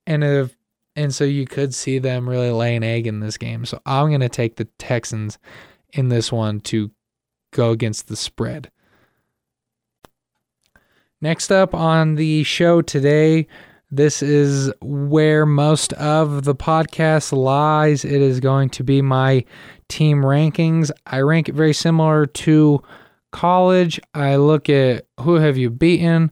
And 0.09 0.25
if 0.25 0.57
and 0.97 1.15
so 1.15 1.25
you 1.25 1.47
could 1.47 1.75
see 1.75 1.99
them 1.99 2.29
really 2.29 2.51
lay 2.51 2.77
an 2.77 2.83
egg 2.83 3.07
in 3.07 3.21
this 3.21 3.37
game. 3.37 3.65
So 3.65 3.81
I'm 3.85 4.09
going 4.09 4.21
to 4.21 4.29
take 4.29 4.57
the 4.57 4.67
Texans 4.79 5.39
in 5.93 6.09
this 6.09 6.31
one 6.31 6.61
to 6.61 6.91
go 7.53 7.71
against 7.71 8.09
the 8.09 8.17
spread. 8.17 8.71
Next 11.21 11.51
up 11.51 11.75
on 11.75 12.17
the 12.17 12.45
show 12.45 12.83
today, 12.83 13.47
this 13.91 14.23
is 14.23 14.73
where 14.81 15.47
most 15.47 15.93
of 15.95 16.45
the 16.45 16.55
podcast 16.55 17.33
lies. 17.33 18.05
It 18.05 18.21
is 18.21 18.41
going 18.41 18.71
to 18.71 18.85
be 18.85 19.01
my 19.01 19.45
team 19.89 20.23
rankings. 20.23 20.91
I 21.07 21.21
rank 21.21 21.49
it 21.49 21.55
very 21.55 21.73
similar 21.73 22.27
to 22.27 22.83
college. 23.31 24.01
I 24.13 24.37
look 24.37 24.69
at 24.69 25.07
who 25.21 25.37
have 25.37 25.57
you 25.57 25.71
beaten, 25.71 26.31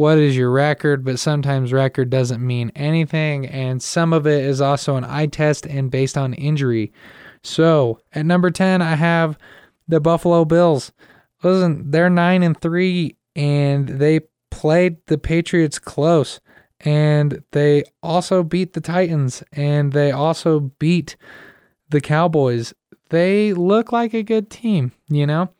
what 0.00 0.16
is 0.16 0.34
your 0.34 0.50
record, 0.50 1.04
but 1.04 1.18
sometimes 1.18 1.74
record 1.74 2.08
doesn't 2.08 2.40
mean 2.40 2.72
anything, 2.74 3.44
and 3.44 3.82
some 3.82 4.14
of 4.14 4.26
it 4.26 4.42
is 4.46 4.58
also 4.58 4.96
an 4.96 5.04
eye 5.04 5.26
test 5.26 5.66
and 5.66 5.90
based 5.90 6.16
on 6.16 6.32
injury. 6.32 6.90
So 7.42 8.00
at 8.14 8.24
number 8.24 8.50
10, 8.50 8.80
I 8.80 8.94
have 8.94 9.36
the 9.86 10.00
Buffalo 10.00 10.46
Bills. 10.46 10.90
Listen, 11.42 11.90
they're 11.90 12.08
9 12.08 12.42
and 12.42 12.58
3, 12.58 13.14
and 13.36 13.88
they 13.88 14.20
played 14.50 15.04
the 15.04 15.18
Patriots 15.18 15.78
close. 15.78 16.40
And 16.80 17.44
they 17.52 17.84
also 18.02 18.42
beat 18.42 18.72
the 18.72 18.80
Titans, 18.80 19.42
and 19.52 19.92
they 19.92 20.12
also 20.12 20.60
beat 20.78 21.16
the 21.90 22.00
Cowboys. 22.00 22.72
They 23.10 23.52
look 23.52 23.92
like 23.92 24.14
a 24.14 24.22
good 24.22 24.48
team, 24.48 24.92
you 25.10 25.26
know? 25.26 25.50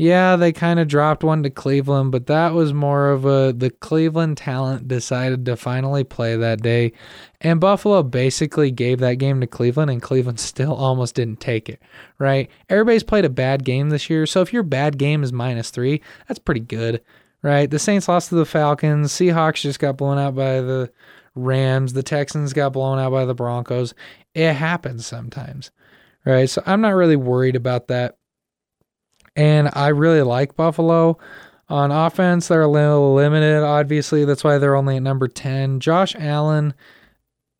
Yeah, 0.00 0.36
they 0.36 0.52
kind 0.52 0.78
of 0.78 0.86
dropped 0.86 1.24
one 1.24 1.42
to 1.42 1.50
Cleveland, 1.50 2.12
but 2.12 2.28
that 2.28 2.54
was 2.54 2.72
more 2.72 3.10
of 3.10 3.24
a 3.24 3.52
the 3.52 3.68
Cleveland 3.68 4.36
talent 4.36 4.86
decided 4.86 5.44
to 5.46 5.56
finally 5.56 6.04
play 6.04 6.36
that 6.36 6.62
day. 6.62 6.92
And 7.40 7.58
Buffalo 7.58 8.04
basically 8.04 8.70
gave 8.70 9.00
that 9.00 9.14
game 9.14 9.40
to 9.40 9.48
Cleveland, 9.48 9.90
and 9.90 10.00
Cleveland 10.00 10.38
still 10.40 10.72
almost 10.72 11.16
didn't 11.16 11.40
take 11.40 11.68
it, 11.68 11.82
right? 12.20 12.48
Everybody's 12.68 13.02
played 13.02 13.24
a 13.24 13.28
bad 13.28 13.64
game 13.64 13.88
this 13.88 14.08
year, 14.08 14.24
so 14.24 14.40
if 14.40 14.52
your 14.52 14.62
bad 14.62 14.98
game 14.98 15.24
is 15.24 15.32
minus 15.32 15.70
three, 15.70 16.00
that's 16.28 16.38
pretty 16.38 16.60
good, 16.60 17.02
right? 17.42 17.68
The 17.68 17.80
Saints 17.80 18.06
lost 18.06 18.28
to 18.28 18.36
the 18.36 18.46
Falcons, 18.46 19.10
Seahawks 19.10 19.62
just 19.62 19.80
got 19.80 19.96
blown 19.96 20.16
out 20.16 20.36
by 20.36 20.60
the 20.60 20.92
Rams, 21.34 21.92
the 21.92 22.04
Texans 22.04 22.52
got 22.52 22.72
blown 22.72 23.00
out 23.00 23.10
by 23.10 23.24
the 23.24 23.34
Broncos. 23.34 23.94
It 24.32 24.52
happens 24.52 25.06
sometimes, 25.06 25.72
right? 26.24 26.48
So 26.48 26.62
I'm 26.66 26.82
not 26.82 26.94
really 26.94 27.16
worried 27.16 27.56
about 27.56 27.88
that. 27.88 28.16
And 29.38 29.70
I 29.74 29.88
really 29.88 30.22
like 30.22 30.56
Buffalo. 30.56 31.16
On 31.68 31.92
offense, 31.92 32.48
they're 32.48 32.62
a 32.62 32.66
little 32.66 33.14
limited, 33.14 33.62
obviously. 33.62 34.24
That's 34.24 34.42
why 34.42 34.58
they're 34.58 34.74
only 34.74 34.96
at 34.96 35.02
number 35.02 35.28
10. 35.28 35.78
Josh 35.78 36.16
Allen, 36.18 36.74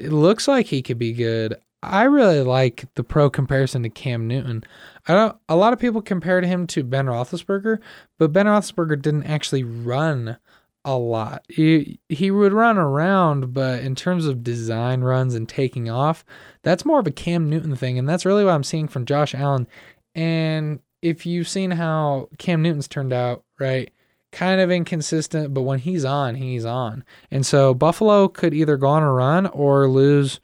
it 0.01 0.11
looks 0.11 0.49
like 0.49 0.67
he 0.67 0.83
could 0.83 0.99
be 0.99 1.13
good. 1.13 1.55
I 1.81 2.03
really 2.03 2.41
like 2.41 2.87
the 2.95 3.05
pro 3.05 3.31
comparison 3.31 3.85
to 3.85 3.91
Cam 3.91 4.27
Newton. 4.27 4.65
I 5.07 5.13
don't. 5.13 5.37
A 5.49 5.55
lot 5.55 5.73
of 5.73 5.79
people 5.79 6.03
compared 6.03 6.45
him 6.45 6.67
to 6.69 6.83
Ben 6.83 7.07
Roethlisberger, 7.07 7.79
but 8.19 8.33
Ben 8.33 8.47
Roethlisberger 8.47 9.01
didn't 9.01 9.27
actually 9.27 9.63
run 9.63 10.37
a 10.85 10.97
lot. 10.99 11.45
He 11.49 12.01
he 12.09 12.33
would 12.33 12.53
run 12.53 12.77
around, 12.77 13.53
but 13.55 13.85
in 13.85 13.95
terms 13.95 14.27
of 14.27 14.43
design 14.43 15.03
runs 15.03 15.37
and 15.37 15.49
taking 15.49 15.89
off, 15.89 16.25
that's 16.65 16.85
more 16.85 16.99
of 16.99 17.07
a 17.07 17.13
Cam 17.13 17.49
Newton 17.49 17.77
thing, 17.77 18.01
and 18.01 18.09
that's 18.09 18.27
really 18.27 18.45
what 18.45 18.55
I'm 18.55 18.65
seeing 18.65 18.89
from 18.89 19.07
Josh 19.07 19.33
Allen. 19.33 19.69
And 20.17 20.81
if 21.03 21.27
you've 21.27 21.49
seen 21.49 21.71
how 21.71 22.29
Cam 22.39 22.63
Newton's 22.63 22.89
turned 22.89 23.13
out, 23.13 23.45
right? 23.59 23.91
Kind 24.33 24.61
of 24.61 24.71
inconsistent, 24.71 25.55
but 25.55 25.63
when 25.63 25.79
he's 25.79 26.05
on, 26.05 26.35
he's 26.35 26.65
on. 26.65 27.05
And 27.31 27.47
so 27.47 27.75
Buffalo 27.75 28.29
could 28.29 28.53
either 28.53 28.77
go 28.77 28.89
on 28.89 29.03
a 29.03 29.13
run 29.13 29.47
or 29.47 29.89
lose 29.89 30.41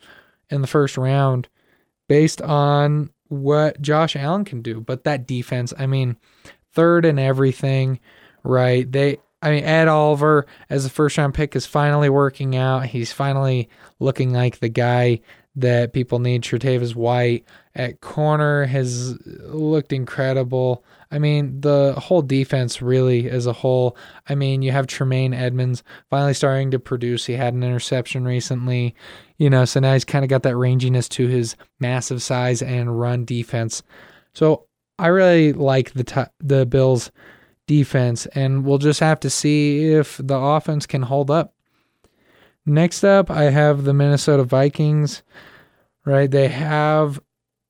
in 0.51 0.61
the 0.61 0.67
first 0.67 0.97
round 0.97 1.49
based 2.09 2.41
on 2.41 3.11
what 3.29 3.81
Josh 3.81 4.17
Allen 4.17 4.45
can 4.45 4.63
do. 4.63 4.81
But 4.81 5.05
that 5.05 5.27
defense, 5.27 5.73
I 5.79 5.87
mean, 5.87 6.17
third 6.73 7.05
in 7.05 7.19
everything, 7.19 8.01
right? 8.43 8.91
They 8.91 9.19
I 9.45 9.51
mean, 9.51 9.65
Ed 9.65 9.89
Oliver 9.89 10.47
as 10.71 10.87
a 10.87 10.91
first 10.91 11.19
round 11.19 11.35
pick 11.35 11.55
is 11.55 11.67
finally 11.67 12.09
working 12.09 12.57
out. 12.57 12.87
He's 12.87 13.13
finally 13.13 13.69
looking 14.01 14.33
like 14.33 14.59
the 14.59 14.71
guy 14.71 15.21
that 15.57 15.93
people 15.93 16.19
need. 16.19 16.43
Tre'Davious 16.43 16.95
White 16.95 17.45
at 17.75 18.01
corner 18.01 18.65
has 18.65 19.17
looked 19.25 19.93
incredible. 19.93 20.85
I 21.11 21.19
mean, 21.19 21.61
the 21.61 21.95
whole 21.97 22.23
defense 22.23 22.83
really 22.83 23.31
as 23.31 23.47
a 23.47 23.53
whole. 23.53 23.97
I 24.29 24.35
mean, 24.35 24.63
you 24.63 24.73
have 24.73 24.87
Tremaine 24.87 25.33
Edmunds 25.33 25.85
finally 26.11 26.35
starting 26.35 26.73
to 26.73 26.79
produce. 26.79 27.25
He 27.25 27.35
had 27.35 27.55
an 27.55 27.63
interception 27.63 28.25
recently, 28.25 28.95
you 29.39 29.49
know, 29.49 29.65
so 29.65 29.81
now 29.81 29.93
he's 29.93 30.05
kind 30.05 30.25
of 30.25 30.29
got 30.29 30.43
that 30.43 30.55
ranginess 30.55 31.09
to 31.11 31.29
his 31.29 31.57
massive 31.79 32.23
size 32.23 32.63
and 32.63 32.99
run 32.99 33.25
defense. 33.25 33.83
So 34.35 34.67
I 34.99 35.09
really 35.09 35.53
like 35.53 35.93
the 35.93 36.05
t- 36.05 36.23
the 36.41 36.67
Bills 36.67 37.13
defense, 37.67 38.27
and 38.27 38.65
we'll 38.65 38.79
just 38.79 39.01
have 39.01 39.21
to 39.21 39.31
see 39.31 39.93
if 39.93 40.21
the 40.23 40.37
offense 40.37 40.87
can 40.87 41.03
hold 41.03 41.31
up. 41.31 41.54
Next 42.67 43.05
up, 43.05 43.31
I 43.31 43.45
have 43.45 43.85
the 43.85 43.95
Minnesota 43.95 44.45
Vikings. 44.45 45.23
Right, 46.07 46.31
they 46.31 46.49
have 46.49 47.21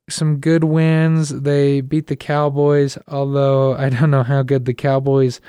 some 0.08 0.38
good 0.38 0.64
wins. 0.64 1.28
They 1.28 1.80
beat 1.80 2.08
the 2.08 2.16
Cowboys, 2.16 2.98
although 3.08 3.74
I 3.74 3.88
don't 3.88 4.10
know 4.10 4.24
how 4.24 4.42
good 4.42 4.64
the 4.64 4.74
Cowboys 4.74 5.40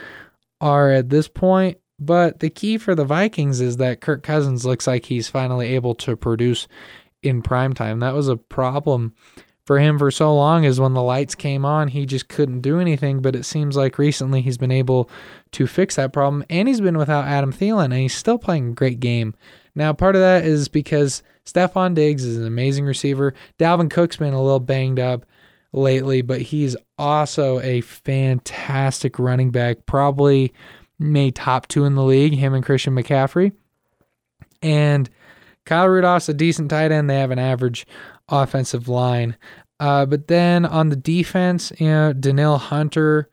are 0.62 0.92
at 0.92 1.10
this 1.10 1.28
point. 1.28 1.80
But 2.00 2.42
the 2.42 2.50
key 2.50 2.78
for 2.78 2.94
the 2.94 3.06
Vikings 3.06 3.62
is 3.62 3.78
that 3.78 4.02
Kirk 4.02 4.22
Cousins 4.22 4.66
looks 4.66 4.86
like 4.86 5.06
he's 5.06 5.30
finally 5.30 5.68
able 5.76 5.96
to 5.96 6.16
produce 6.16 6.68
in 7.24 7.42
prime 7.42 7.74
time. 7.74 8.00
That 8.00 8.14
was 8.14 8.28
a 8.28 8.38
problem 8.38 9.16
for 9.66 9.80
him 9.80 9.98
for 9.98 10.12
so 10.12 10.34
long 10.36 10.64
is 10.64 10.80
when 10.80 10.94
the 10.94 11.02
lights 11.02 11.36
came 11.36 11.66
on, 11.66 11.88
he 11.88 12.06
just 12.06 12.28
couldn't 12.28 12.62
do 12.62 12.80
anything. 12.80 13.22
But 13.22 13.36
it 13.36 13.44
seems 13.44 13.76
like 13.76 13.98
recently 13.98 14.42
he's 14.42 14.58
been 14.58 14.72
able 14.72 15.10
to 15.52 15.68
fix 15.68 15.96
that 15.96 16.14
problem. 16.14 16.44
And 16.50 16.68
he's 16.68 16.82
been 16.82 16.98
without 16.98 17.26
Adam 17.26 17.52
Thielen, 17.52 17.86
and 17.86 17.94
he's 17.96 18.16
still 18.16 18.38
playing 18.38 18.70
a 18.70 18.74
great 18.74 19.00
game. 19.00 19.34
Now, 19.74 19.92
part 19.92 20.16
of 20.16 20.22
that 20.22 20.46
is 20.46 20.68
because 20.68 21.24
Stefon 21.46 21.96
Diggs 21.96 22.24
is 22.24 22.38
an 22.38 22.46
amazing 22.46 22.86
receiver. 22.86 23.34
Dalvin 23.60 23.90
Cook's 23.90 24.18
been 24.18 24.34
a 24.34 24.42
little 24.42 24.60
banged 24.60 25.00
up 25.00 25.26
lately, 25.74 26.22
but 26.22 26.42
he's 26.42 26.78
also 26.98 27.60
a 27.60 27.82
fantastic 27.82 29.20
running 29.20 29.52
back, 29.52 29.86
probably 29.86 30.54
made 30.98 31.36
top 31.36 31.68
two 31.68 31.86
in 31.86 31.96
the 31.96 32.04
league, 32.04 32.36
him 32.36 32.54
and 32.54 32.66
Christian 32.66 32.96
McCaffrey. 32.96 33.52
And 34.62 35.10
Kyle 35.66 35.88
Rudolph's 35.88 36.30
a 36.30 36.34
decent 36.34 36.70
tight 36.70 36.92
end. 36.92 37.10
They 37.10 37.20
have 37.20 37.32
an 37.32 37.40
average 37.40 37.86
offensive 38.30 38.88
line. 38.88 39.38
Uh, 39.80 40.06
but 40.06 40.28
then 40.28 40.66
on 40.66 40.90
the 40.90 40.96
defense, 40.96 41.72
you 41.80 41.88
know, 41.88 42.14
Danielle 42.14 42.58
Hunter 42.58 43.30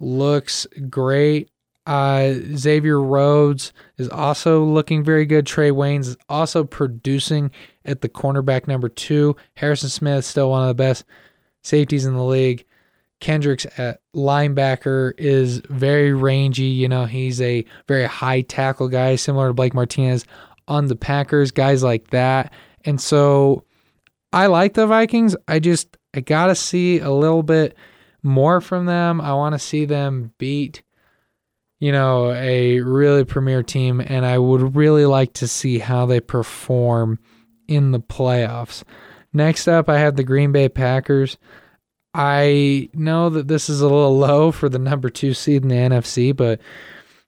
looks 0.00 0.66
great. 0.88 1.50
Uh, 1.86 2.34
Xavier 2.54 3.00
Rhodes 3.00 3.72
is 3.96 4.10
also 4.10 4.62
looking 4.62 5.02
very 5.02 5.24
good. 5.24 5.46
Trae 5.46 5.72
Waynes 5.72 6.06
is 6.08 6.16
also 6.28 6.62
producing 6.62 7.50
at 7.86 8.02
the 8.02 8.10
cornerback 8.10 8.68
number 8.68 8.90
two. 8.90 9.34
Harrison 9.56 9.88
Smith 9.88 10.26
still 10.26 10.50
one 10.50 10.62
of 10.62 10.68
the 10.68 10.74
best 10.74 11.04
safeties 11.62 12.04
in 12.04 12.14
the 12.14 12.24
league. 12.24 12.66
Kendricks 13.20 13.66
at 13.78 14.00
linebacker 14.14 15.12
is 15.16 15.62
very 15.70 16.12
rangy. 16.12 16.64
You 16.64 16.88
know, 16.88 17.06
he's 17.06 17.40
a 17.40 17.64
very 17.88 18.04
high 18.04 18.42
tackle 18.42 18.88
guy, 18.88 19.16
similar 19.16 19.48
to 19.48 19.54
Blake 19.54 19.74
Martinez 19.74 20.26
on 20.68 20.86
the 20.86 20.94
Packers, 20.94 21.50
guys 21.50 21.82
like 21.82 22.10
that. 22.10 22.52
And 22.84 23.00
so 23.00 23.64
I 24.32 24.46
like 24.46 24.74
the 24.74 24.86
Vikings. 24.86 25.36
I 25.46 25.58
just 25.58 25.96
I 26.14 26.20
gotta 26.20 26.54
see 26.54 26.98
a 26.98 27.10
little 27.10 27.42
bit 27.42 27.76
more 28.22 28.60
from 28.60 28.86
them. 28.86 29.20
I 29.20 29.34
want 29.34 29.54
to 29.54 29.58
see 29.58 29.84
them 29.84 30.32
beat, 30.38 30.82
you 31.80 31.92
know, 31.92 32.32
a 32.32 32.80
really 32.80 33.24
premier 33.24 33.62
team, 33.62 34.00
and 34.00 34.26
I 34.26 34.38
would 34.38 34.76
really 34.76 35.06
like 35.06 35.32
to 35.34 35.48
see 35.48 35.78
how 35.78 36.06
they 36.06 36.20
perform 36.20 37.18
in 37.66 37.92
the 37.92 38.00
playoffs. 38.00 38.82
Next 39.32 39.68
up, 39.68 39.88
I 39.88 39.98
have 39.98 40.16
the 40.16 40.24
Green 40.24 40.52
Bay 40.52 40.68
Packers. 40.68 41.38
I 42.14 42.88
know 42.94 43.28
that 43.30 43.48
this 43.48 43.68
is 43.68 43.80
a 43.80 43.88
little 43.88 44.18
low 44.18 44.50
for 44.50 44.68
the 44.68 44.78
number 44.78 45.10
two 45.10 45.34
seed 45.34 45.62
in 45.62 45.68
the 45.68 45.74
NFC, 45.74 46.34
but 46.34 46.60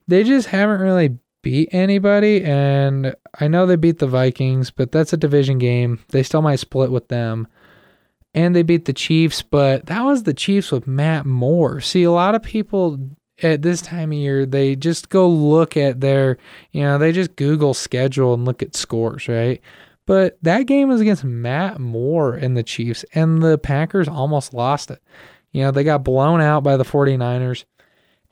they 0.09 0.25
just 0.25 0.49
haven't 0.49 0.81
really 0.81 1.19
beat 1.43 1.69
anybody. 1.73 2.43
And 2.45 3.15
I 3.39 3.49
know 3.49 3.67
they 3.67 3.77
beat 3.77 3.99
the 3.99 4.07
Vikings, 4.07 4.71
but 4.71 4.93
that's 4.93 5.13
a 5.13 5.17
division 5.17 5.59
game. 5.59 6.01
They 6.09 6.23
still 6.23 6.43
might 6.43 6.61
split 6.61 6.91
with 6.91 7.09
them. 7.09 7.49
And 8.33 8.55
they 8.55 8.63
beat 8.63 8.85
the 8.85 8.93
Chiefs, 8.93 9.43
but 9.43 9.87
that 9.87 10.03
was 10.03 10.23
the 10.23 10.35
Chiefs 10.35 10.71
with 10.71 10.87
Matt 10.87 11.27
Moore. 11.27 11.81
See, 11.81 12.05
a 12.05 12.13
lot 12.13 12.37
of 12.37 12.43
people 12.43 13.11
at 13.43 13.63
this 13.63 13.83
time 13.83 14.13
of 14.13 14.19
year, 14.19 14.47
they 14.47 14.77
just 14.77 15.09
go 15.09 15.29
look 15.29 15.77
at 15.77 16.01
their, 16.01 16.37
you 16.71 16.83
know, 16.83 16.99
they 16.99 17.11
just 17.11 17.37
Google 17.37 17.75
schedule 17.75 18.35
and 18.35 18.45
look 18.45 18.63
at 18.63 18.77
scores, 18.77 19.27
right? 19.29 19.61
But 20.07 20.39
that 20.43 20.67
game 20.67 20.89
was 20.89 21.01
against 21.01 21.25
Matt 21.25 21.81
Moore 21.81 22.35
and 22.35 22.57
the 22.57 22.63
Chiefs, 22.63 23.05
and 23.15 23.43
the 23.43 23.59
Packers 23.59 24.09
almost 24.09 24.55
lost 24.55 24.91
it. 24.91 25.03
You 25.53 25.63
know, 25.63 25.71
they 25.71 25.85
got 25.85 26.05
blown 26.05 26.41
out 26.41 26.63
by 26.63 26.77
the 26.77 26.85
49ers. 26.85 27.65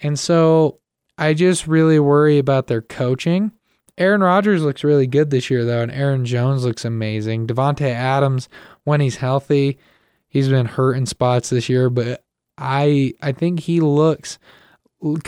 And 0.00 0.18
so 0.18 0.78
I 1.18 1.34
just 1.34 1.66
really 1.66 1.98
worry 1.98 2.38
about 2.38 2.68
their 2.68 2.80
coaching. 2.80 3.52
Aaron 3.98 4.20
Rodgers 4.20 4.62
looks 4.62 4.84
really 4.84 5.08
good 5.08 5.30
this 5.30 5.50
year, 5.50 5.64
though, 5.64 5.82
and 5.82 5.90
Aaron 5.90 6.24
Jones 6.24 6.64
looks 6.64 6.84
amazing. 6.84 7.48
Davante 7.48 7.90
Adams, 7.90 8.48
when 8.84 9.00
he's 9.00 9.16
healthy, 9.16 9.78
he's 10.28 10.48
been 10.48 10.66
hurt 10.66 10.94
in 10.94 11.04
spots 11.04 11.50
this 11.50 11.68
year, 11.68 11.90
but 11.90 12.22
I 12.56 13.14
I 13.20 13.32
think 13.32 13.60
he 13.60 13.80
looks 13.80 14.38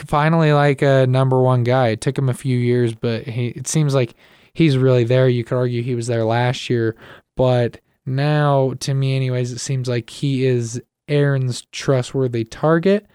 finally 0.07 0.53
like 0.53 0.83
a 0.83 1.07
number 1.07 1.41
one 1.43 1.65
guy. 1.65 1.89
It 1.89 2.01
took 2.01 2.17
him 2.17 2.29
a 2.29 2.35
few 2.35 2.57
years, 2.57 2.95
but 2.95 3.25
he, 3.25 3.49
it 3.49 3.67
seems 3.67 3.95
like 3.95 4.15
he's 4.55 4.77
really 4.77 5.05
there. 5.05 5.29
You 5.29 5.45
could 5.45 5.57
argue 5.57 5.83
he 5.83 5.97
was 5.97 6.07
there 6.07 6.25
last 6.25 6.71
year, 6.71 6.97
but 7.37 7.81
now, 8.07 8.75
to 8.81 8.95
me, 8.95 9.17
anyways, 9.17 9.53
it 9.53 9.59
seems 9.59 9.89
like 9.89 10.11
he 10.11 10.45
is 10.47 10.81
Aaron's 11.09 11.67
trustworthy 11.73 12.45
target. 12.45 13.07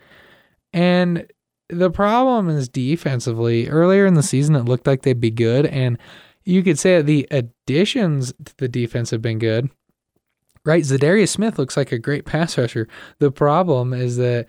And 0.73 1.27
the 1.69 1.89
problem 1.89 2.49
is 2.49 2.69
defensively. 2.69 3.67
Earlier 3.67 4.05
in 4.05 4.13
the 4.13 4.23
season, 4.23 4.55
it 4.55 4.65
looked 4.65 4.87
like 4.87 5.01
they'd 5.01 5.19
be 5.19 5.31
good, 5.31 5.65
and 5.65 5.97
you 6.43 6.63
could 6.63 6.77
say 6.77 6.97
that 6.97 7.05
the 7.05 7.27
additions 7.31 8.33
to 8.45 8.57
the 8.57 8.67
defense 8.67 9.09
have 9.11 9.21
been 9.21 9.39
good. 9.39 9.69
Right, 10.63 10.83
Za'Darius 10.83 11.29
Smith 11.29 11.59
looks 11.59 11.77
like 11.77 11.91
a 11.91 11.99
great 11.99 12.25
pass 12.25 12.57
rusher. 12.57 12.87
The 13.19 13.31
problem 13.31 13.93
is 13.93 14.17
that 14.17 14.47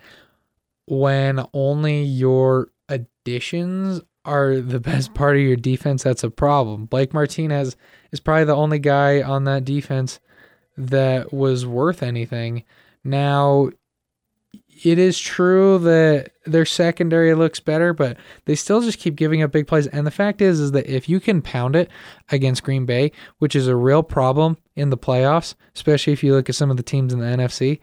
when 0.87 1.45
only 1.53 2.01
your 2.01 2.69
additions 2.89 4.01
are 4.25 4.59
the 4.59 4.79
best 4.79 5.13
part 5.13 5.35
of 5.35 5.43
your 5.43 5.55
defense, 5.55 6.03
that's 6.03 6.23
a 6.23 6.31
problem. 6.31 6.85
Blake 6.85 7.13
Martinez 7.13 7.75
is 8.11 8.19
probably 8.19 8.45
the 8.45 8.55
only 8.55 8.79
guy 8.79 9.21
on 9.21 9.43
that 9.43 9.65
defense 9.65 10.19
that 10.75 11.33
was 11.33 11.65
worth 11.65 12.01
anything. 12.01 12.63
Now, 13.03 13.69
it 14.83 14.99
is 14.99 15.19
true 15.19 15.79
that 15.79 16.31
their 16.45 16.65
secondary 16.65 17.33
looks 17.33 17.59
better, 17.59 17.93
but 17.93 18.17
they 18.45 18.55
still 18.55 18.81
just 18.81 18.99
keep 18.99 19.15
giving 19.15 19.41
up 19.41 19.51
big 19.51 19.67
plays. 19.67 19.87
And 19.87 20.05
the 20.05 20.11
fact 20.11 20.41
is, 20.41 20.59
is 20.59 20.71
that 20.71 20.87
if 20.87 21.09
you 21.09 21.19
can 21.19 21.41
pound 21.41 21.75
it 21.75 21.89
against 22.29 22.63
Green 22.63 22.85
Bay, 22.85 23.11
which 23.39 23.55
is 23.55 23.67
a 23.67 23.75
real 23.75 24.03
problem 24.03 24.57
in 24.75 24.89
the 24.89 24.97
playoffs, 24.97 25.55
especially 25.75 26.13
if 26.13 26.23
you 26.23 26.33
look 26.33 26.49
at 26.49 26.55
some 26.55 26.71
of 26.71 26.77
the 26.77 26.83
teams 26.83 27.13
in 27.13 27.19
the 27.19 27.25
NFC, 27.25 27.79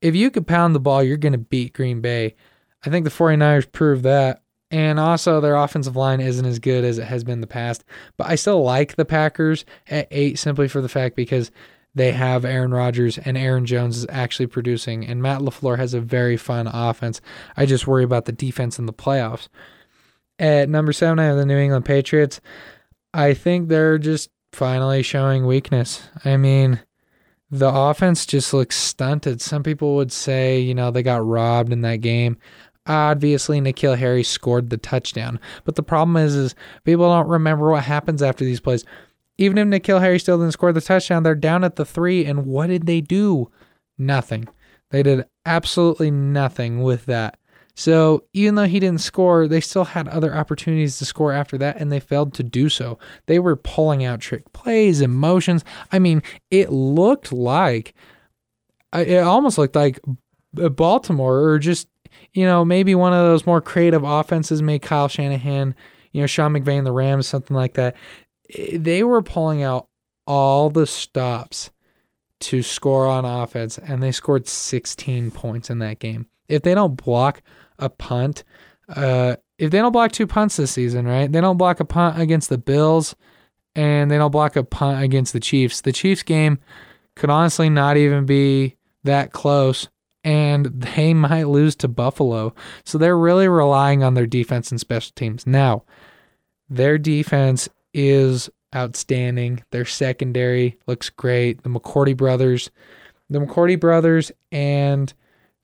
if 0.00 0.14
you 0.14 0.30
could 0.30 0.46
pound 0.46 0.74
the 0.74 0.80
ball, 0.80 1.02
you're 1.02 1.16
going 1.16 1.32
to 1.32 1.38
beat 1.38 1.72
Green 1.72 2.00
Bay. 2.00 2.36
I 2.84 2.90
think 2.90 3.04
the 3.04 3.10
49ers 3.10 3.70
proved 3.70 4.04
that. 4.04 4.42
And 4.70 5.00
also, 5.00 5.40
their 5.40 5.56
offensive 5.56 5.96
line 5.96 6.20
isn't 6.20 6.44
as 6.44 6.58
good 6.58 6.84
as 6.84 6.98
it 6.98 7.06
has 7.06 7.24
been 7.24 7.34
in 7.34 7.40
the 7.40 7.46
past. 7.46 7.84
But 8.18 8.28
I 8.28 8.34
still 8.34 8.62
like 8.62 8.96
the 8.96 9.06
Packers 9.06 9.64
at 9.88 10.08
eight 10.10 10.38
simply 10.38 10.68
for 10.68 10.82
the 10.82 10.90
fact 10.90 11.16
because 11.16 11.50
they 11.94 12.12
have 12.12 12.44
Aaron 12.44 12.72
Rodgers 12.72 13.18
and 13.18 13.36
Aaron 13.36 13.66
Jones 13.66 13.98
is 13.98 14.06
actually 14.08 14.46
producing. 14.46 15.04
And 15.06 15.22
Matt 15.22 15.40
LaFleur 15.40 15.78
has 15.78 15.94
a 15.94 16.00
very 16.00 16.36
fun 16.36 16.66
offense. 16.66 17.20
I 17.56 17.66
just 17.66 17.86
worry 17.86 18.04
about 18.04 18.26
the 18.26 18.32
defense 18.32 18.78
in 18.78 18.86
the 18.86 18.92
playoffs. 18.92 19.48
At 20.38 20.68
number 20.68 20.92
seven, 20.92 21.18
I 21.18 21.24
have 21.24 21.36
the 21.36 21.46
New 21.46 21.58
England 21.58 21.84
Patriots. 21.84 22.40
I 23.12 23.34
think 23.34 23.68
they're 23.68 23.98
just 23.98 24.30
finally 24.52 25.02
showing 25.02 25.46
weakness. 25.46 26.08
I 26.24 26.36
mean, 26.36 26.80
the 27.50 27.68
offense 27.68 28.26
just 28.26 28.52
looks 28.52 28.76
stunted. 28.76 29.40
Some 29.40 29.62
people 29.62 29.96
would 29.96 30.12
say, 30.12 30.60
you 30.60 30.74
know, 30.74 30.90
they 30.90 31.02
got 31.02 31.26
robbed 31.26 31.72
in 31.72 31.80
that 31.80 31.96
game. 31.96 32.36
Obviously, 32.86 33.60
N'Keal 33.60 33.98
Harry 33.98 34.22
scored 34.22 34.70
the 34.70 34.78
touchdown, 34.78 35.38
but 35.64 35.74
the 35.74 35.82
problem 35.82 36.16
is, 36.16 36.34
is 36.34 36.54
people 36.84 37.08
don't 37.08 37.28
remember 37.28 37.70
what 37.70 37.84
happens 37.84 38.22
after 38.22 38.44
these 38.44 38.60
plays. 38.60 38.84
Even 39.38 39.56
if 39.58 39.82
N'Keal 39.82 40.00
Harry 40.00 40.18
still 40.18 40.38
didn't 40.38 40.52
score 40.52 40.72
the 40.72 40.80
touchdown, 40.80 41.22
they're 41.22 41.34
down 41.34 41.64
at 41.64 41.76
the 41.76 41.84
three, 41.84 42.24
and 42.24 42.44
what 42.44 42.66
did 42.66 42.86
they 42.86 43.00
do? 43.00 43.50
Nothing. 43.96 44.48
They 44.90 45.02
did 45.02 45.24
absolutely 45.46 46.10
nothing 46.10 46.82
with 46.82 47.06
that. 47.06 47.38
So 47.74 48.24
even 48.32 48.56
though 48.56 48.64
he 48.64 48.80
didn't 48.80 49.00
score, 49.00 49.46
they 49.46 49.60
still 49.60 49.84
had 49.84 50.08
other 50.08 50.34
opportunities 50.34 50.98
to 50.98 51.04
score 51.04 51.32
after 51.32 51.56
that, 51.58 51.76
and 51.76 51.92
they 51.92 52.00
failed 52.00 52.34
to 52.34 52.42
do 52.42 52.68
so. 52.68 52.98
They 53.26 53.38
were 53.38 53.54
pulling 53.54 54.04
out 54.04 54.18
trick 54.20 54.52
plays 54.52 55.00
and 55.00 55.14
motions. 55.14 55.64
I 55.92 56.00
mean, 56.00 56.22
it 56.50 56.72
looked 56.72 57.32
like, 57.32 57.94
it 58.92 59.22
almost 59.22 59.58
looked 59.58 59.76
like 59.76 60.00
Baltimore, 60.54 61.38
or 61.38 61.60
just 61.60 61.86
you 62.32 62.44
know 62.44 62.64
maybe 62.64 62.96
one 62.96 63.12
of 63.12 63.20
those 63.20 63.46
more 63.46 63.60
creative 63.60 64.02
offenses, 64.02 64.60
made 64.60 64.82
Kyle 64.82 65.06
Shanahan, 65.06 65.74
you 66.10 66.20
know 66.20 66.26
Sean 66.26 66.54
McVay 66.54 66.78
and 66.78 66.86
the 66.86 66.92
Rams, 66.92 67.28
something 67.28 67.56
like 67.56 67.74
that. 67.74 67.94
They 68.72 69.02
were 69.02 69.22
pulling 69.22 69.62
out 69.62 69.88
all 70.26 70.70
the 70.70 70.86
stops 70.86 71.70
to 72.40 72.62
score 72.62 73.06
on 73.06 73.24
offense, 73.24 73.78
and 73.78 74.02
they 74.02 74.12
scored 74.12 74.46
16 74.46 75.30
points 75.32 75.70
in 75.70 75.80
that 75.80 75.98
game. 75.98 76.26
If 76.48 76.62
they 76.62 76.74
don't 76.74 76.96
block 76.96 77.42
a 77.78 77.88
punt. 77.88 78.44
Uh, 78.88 79.36
if 79.58 79.70
they 79.70 79.78
don't 79.78 79.92
block 79.92 80.12
two 80.12 80.26
punts 80.26 80.56
this 80.56 80.70
season, 80.70 81.06
right? 81.06 81.30
They 81.30 81.40
don't 81.40 81.56
block 81.56 81.80
a 81.80 81.84
punt 81.84 82.20
against 82.20 82.48
the 82.48 82.58
Bills, 82.58 83.14
and 83.74 84.10
they 84.10 84.18
don't 84.18 84.30
block 84.30 84.56
a 84.56 84.64
punt 84.64 85.02
against 85.02 85.32
the 85.32 85.40
Chiefs. 85.40 85.80
The 85.80 85.92
Chiefs 85.92 86.22
game 86.22 86.58
could 87.16 87.30
honestly 87.30 87.68
not 87.68 87.96
even 87.96 88.26
be 88.26 88.76
that 89.04 89.32
close, 89.32 89.88
and 90.24 90.66
they 90.66 91.14
might 91.14 91.48
lose 91.48 91.76
to 91.76 91.88
Buffalo. 91.88 92.54
So 92.84 92.98
they're 92.98 93.18
really 93.18 93.48
relying 93.48 94.02
on 94.02 94.14
their 94.14 94.26
defense 94.26 94.70
and 94.70 94.80
special 94.80 95.12
teams. 95.14 95.46
Now, 95.46 95.84
their 96.68 96.98
defense 96.98 97.68
is 97.98 98.48
outstanding. 98.76 99.62
Their 99.72 99.84
secondary 99.84 100.78
looks 100.86 101.10
great. 101.10 101.64
The 101.64 101.68
McCourty 101.68 102.16
brothers, 102.16 102.70
the 103.28 103.40
McCourty 103.40 103.78
brothers, 103.78 104.30
and 104.52 105.12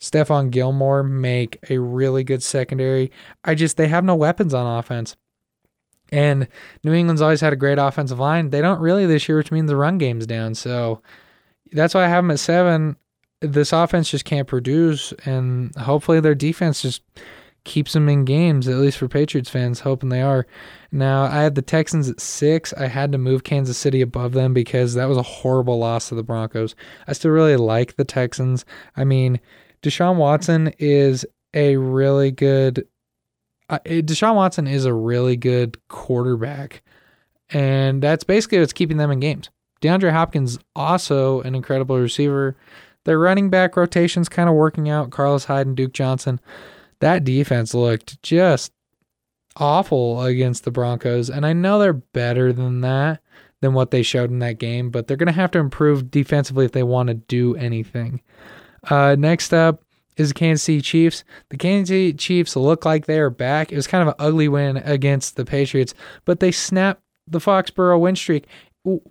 Stephon 0.00 0.50
Gilmore 0.50 1.04
make 1.04 1.58
a 1.70 1.78
really 1.78 2.24
good 2.24 2.42
secondary. 2.42 3.12
I 3.44 3.54
just 3.54 3.76
they 3.76 3.86
have 3.86 4.04
no 4.04 4.16
weapons 4.16 4.52
on 4.52 4.78
offense. 4.78 5.16
And 6.10 6.48
New 6.82 6.92
England's 6.92 7.22
always 7.22 7.40
had 7.40 7.52
a 7.52 7.56
great 7.56 7.78
offensive 7.78 8.18
line. 8.18 8.50
They 8.50 8.60
don't 8.60 8.80
really 8.80 9.06
this 9.06 9.28
year, 9.28 9.38
which 9.38 9.52
means 9.52 9.68
the 9.68 9.76
run 9.76 9.98
game's 9.98 10.26
down. 10.26 10.54
So 10.56 11.02
that's 11.70 11.94
why 11.94 12.04
I 12.04 12.08
have 12.08 12.24
them 12.24 12.32
at 12.32 12.40
seven. 12.40 12.96
This 13.40 13.72
offense 13.72 14.10
just 14.10 14.24
can't 14.24 14.48
produce, 14.48 15.12
and 15.24 15.74
hopefully 15.76 16.18
their 16.18 16.34
defense 16.34 16.82
just 16.82 17.02
keeps 17.64 17.94
them 17.94 18.08
in 18.08 18.24
games, 18.24 18.68
at 18.68 18.76
least 18.76 18.98
for 18.98 19.08
Patriots 19.08 19.50
fans, 19.50 19.80
hoping 19.80 20.10
they 20.10 20.22
are. 20.22 20.46
Now, 20.92 21.24
I 21.24 21.42
had 21.42 21.54
the 21.54 21.62
Texans 21.62 22.08
at 22.08 22.20
six. 22.20 22.72
I 22.74 22.86
had 22.86 23.10
to 23.12 23.18
move 23.18 23.42
Kansas 23.42 23.78
City 23.78 24.00
above 24.00 24.32
them 24.32 24.54
because 24.54 24.94
that 24.94 25.08
was 25.08 25.18
a 25.18 25.22
horrible 25.22 25.78
loss 25.78 26.08
to 26.08 26.14
the 26.14 26.22
Broncos. 26.22 26.74
I 27.08 27.14
still 27.14 27.30
really 27.30 27.56
like 27.56 27.96
the 27.96 28.04
Texans. 28.04 28.64
I 28.96 29.04
mean, 29.04 29.40
Deshaun 29.82 30.16
Watson 30.16 30.72
is 30.78 31.26
a 31.52 31.76
really 31.76 32.30
good. 32.30 32.86
Uh, 33.68 33.78
Deshaun 33.84 34.34
Watson 34.34 34.66
is 34.66 34.84
a 34.84 34.92
really 34.92 35.36
good 35.36 35.78
quarterback, 35.88 36.82
and 37.50 38.02
that's 38.02 38.24
basically 38.24 38.60
what's 38.60 38.74
keeping 38.74 38.98
them 38.98 39.10
in 39.10 39.20
games. 39.20 39.50
DeAndre 39.80 40.12
Hopkins 40.12 40.58
also 40.76 41.40
an 41.42 41.54
incredible 41.54 41.98
receiver. 41.98 42.56
Their 43.04 43.18
running 43.18 43.50
back 43.50 43.76
rotation's 43.76 44.28
kind 44.28 44.48
of 44.48 44.54
working 44.54 44.88
out. 44.88 45.10
Carlos 45.10 45.44
Hyde 45.44 45.66
and 45.66 45.76
Duke 45.76 45.92
Johnson. 45.92 46.40
That 47.00 47.24
defense 47.24 47.74
looked 47.74 48.22
just 48.22 48.72
awful 49.56 50.22
against 50.22 50.64
the 50.64 50.70
Broncos, 50.70 51.30
and 51.30 51.46
I 51.46 51.52
know 51.52 51.78
they're 51.78 51.92
better 51.92 52.52
than 52.52 52.80
that 52.82 53.20
than 53.60 53.72
what 53.72 53.90
they 53.90 54.02
showed 54.02 54.30
in 54.30 54.40
that 54.40 54.58
game, 54.58 54.90
but 54.90 55.06
they're 55.06 55.16
going 55.16 55.26
to 55.26 55.32
have 55.32 55.50
to 55.52 55.58
improve 55.58 56.10
defensively 56.10 56.66
if 56.66 56.72
they 56.72 56.82
want 56.82 57.08
to 57.08 57.14
do 57.14 57.56
anything. 57.56 58.20
Uh, 58.90 59.16
next 59.18 59.54
up 59.54 59.82
is 60.16 60.28
the 60.28 60.34
Kansas 60.34 60.62
City 60.62 60.80
Chiefs. 60.80 61.24
The 61.48 61.56
Kansas 61.56 61.88
City 61.88 62.12
Chiefs 62.12 62.56
look 62.56 62.84
like 62.84 63.06
they 63.06 63.18
are 63.18 63.30
back. 63.30 63.72
It 63.72 63.76
was 63.76 63.86
kind 63.86 64.02
of 64.02 64.08
an 64.08 64.14
ugly 64.18 64.48
win 64.48 64.76
against 64.78 65.36
the 65.36 65.44
Patriots, 65.44 65.94
but 66.24 66.40
they 66.40 66.52
snapped 66.52 67.02
the 67.26 67.38
Foxborough 67.38 68.00
win 68.00 68.16
streak. 68.16 68.46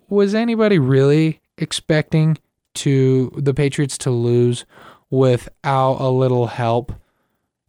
Was 0.08 0.34
anybody 0.34 0.78
really 0.78 1.40
expecting 1.58 2.38
to 2.74 3.32
the 3.36 3.54
Patriots 3.54 3.98
to 3.98 4.10
lose 4.10 4.64
without 5.10 5.94
a 5.94 6.08
little 6.08 6.46
help? 6.46 6.92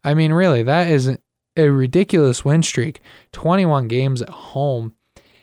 I 0.06 0.14
mean, 0.14 0.32
really, 0.32 0.62
that 0.62 0.86
is 0.86 1.18
a 1.56 1.68
ridiculous 1.68 2.44
win 2.44 2.62
streak. 2.62 3.00
21 3.32 3.88
games 3.88 4.22
at 4.22 4.28
home. 4.28 4.94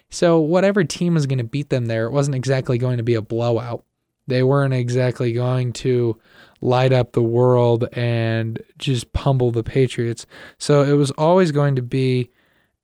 So 0.09 0.39
whatever 0.39 0.85
team 0.85 1.15
was 1.15 1.25
going 1.25 1.39
to 1.39 1.43
beat 1.43 1.69
them 1.69 1.87
there, 1.87 2.05
it 2.05 2.13
wasn't 2.13 2.35
exactly 2.35 2.77
going 2.77 2.95
to 2.95 3.03
be 3.03 3.15
a 3.15 3.21
blowout. 3.21 3.83
They 4.25 4.41
weren't 4.41 4.73
exactly 4.73 5.33
going 5.33 5.73
to 5.73 6.17
light 6.61 6.93
up 6.93 7.11
the 7.11 7.21
world 7.21 7.89
and 7.91 8.61
just 8.77 9.11
pummel 9.11 9.51
the 9.51 9.63
Patriots. 9.63 10.25
So 10.59 10.81
it 10.83 10.93
was 10.93 11.11
always 11.11 11.51
going 11.51 11.75
to 11.75 11.81
be 11.81 12.31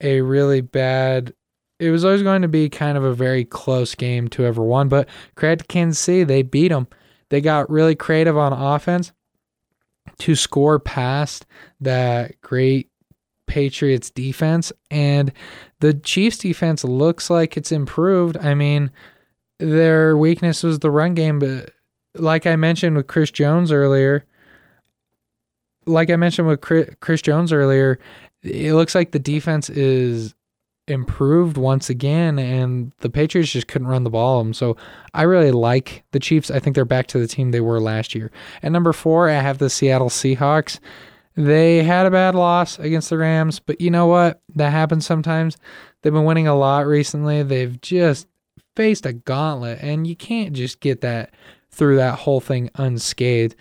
a 0.02 0.20
really 0.20 0.60
bad. 0.60 1.34
It 1.80 1.92
was 1.92 2.04
always 2.04 2.24
going 2.24 2.42
to 2.42 2.50
be 2.50 2.68
kind 2.68 2.98
of 2.98 3.06
a 3.06 3.14
very 3.14 3.46
close 3.46 3.96
game 3.96 4.28
to 4.30 4.44
ever 4.44 4.62
won. 4.62 4.90
But 4.90 5.08
credit 5.36 5.60
to 5.60 5.68
Kansas 5.68 5.98
City, 5.98 6.26
they 6.26 6.42
beat 6.42 6.70
them. 6.70 6.88
They 7.30 7.40
got 7.40 7.70
really 7.70 7.96
creative 7.96 8.38
on 8.38 8.52
offense 8.52 9.14
to 10.18 10.36
score 10.36 10.80
past 10.80 11.46
that 11.82 12.40
great 12.42 12.90
Patriots 13.48 14.10
defense. 14.10 14.72
And 14.92 15.32
the 15.80 15.94
Chiefs 15.94 16.38
defense 16.38 16.84
looks 16.84 17.30
like 17.30 17.58
it's 17.58 17.72
improved. 17.72 18.38
I 18.38 18.54
mean, 18.54 18.92
their 19.60 20.18
weakness 20.18 20.64
was 20.64 20.80
the 20.80 20.92
run 20.92 21.14
game, 21.14 21.40
but 21.40 21.72
like 22.16 22.48
I 22.48 22.56
mentioned 22.56 22.96
with 22.96 23.08
Chris 23.08 23.32
Jones 23.32 23.72
earlier, 23.72 24.26
like 25.86 26.10
I 26.10 26.16
mentioned 26.16 26.48
with 26.48 26.62
Chris 26.62 27.22
Jones 27.22 27.52
earlier, 27.52 28.00
it 28.44 28.74
looks 28.74 28.96
like 28.96 29.12
the 29.12 29.20
defense 29.20 29.70
is 29.70 30.34
improved 30.90 31.58
once 31.58 31.90
again, 31.90 32.40
and 32.40 32.92
the 33.00 33.10
Patriots 33.10 33.52
just 33.52 33.68
couldn't 33.68 33.88
run 33.88 34.04
the 34.04 34.10
ball 34.10 34.40
them. 34.40 34.54
So 34.54 34.78
I 35.14 35.24
really 35.24 35.52
like 35.52 36.04
the 36.12 36.20
Chiefs. 36.20 36.52
I 36.52 36.60
think 36.60 36.76
they're 36.76 36.86
back 36.86 37.08
to 37.08 37.20
the 37.20 37.28
team 37.28 37.52
they 37.52 37.62
were 37.62 37.80
last 37.80 38.16
year. 38.16 38.32
At 38.64 38.72
number 38.72 38.94
four, 38.94 39.30
I 39.30 39.34
have 39.34 39.58
the 39.58 39.70
Seattle 39.70 40.10
Seahawks. 40.10 40.80
They 41.36 41.84
had 41.84 42.06
a 42.06 42.12
bad 42.12 42.36
loss 42.36 42.80
against 42.80 43.10
the 43.10 43.18
Rams, 43.18 43.60
but 43.60 43.80
you 43.80 43.90
know 43.90 44.08
what? 44.08 44.42
That 44.56 44.72
happens 44.72 45.06
sometimes. 45.06 45.58
They've 46.02 46.14
been 46.14 46.26
winning 46.26 46.48
a 46.48 46.56
lot 46.56 46.86
recently. 46.86 47.44
They've 47.44 47.80
just 47.82 48.28
faced 48.76 49.06
a 49.06 49.14
gauntlet, 49.14 49.80
and 49.82 50.06
you 50.06 50.16
can't 50.16 50.54
just 50.54 50.80
get 50.80 51.02
that 51.02 51.34
through 51.72 51.98
that 51.98 52.20
whole 52.20 52.42
thing 52.42 52.70
unscathed. 52.76 53.56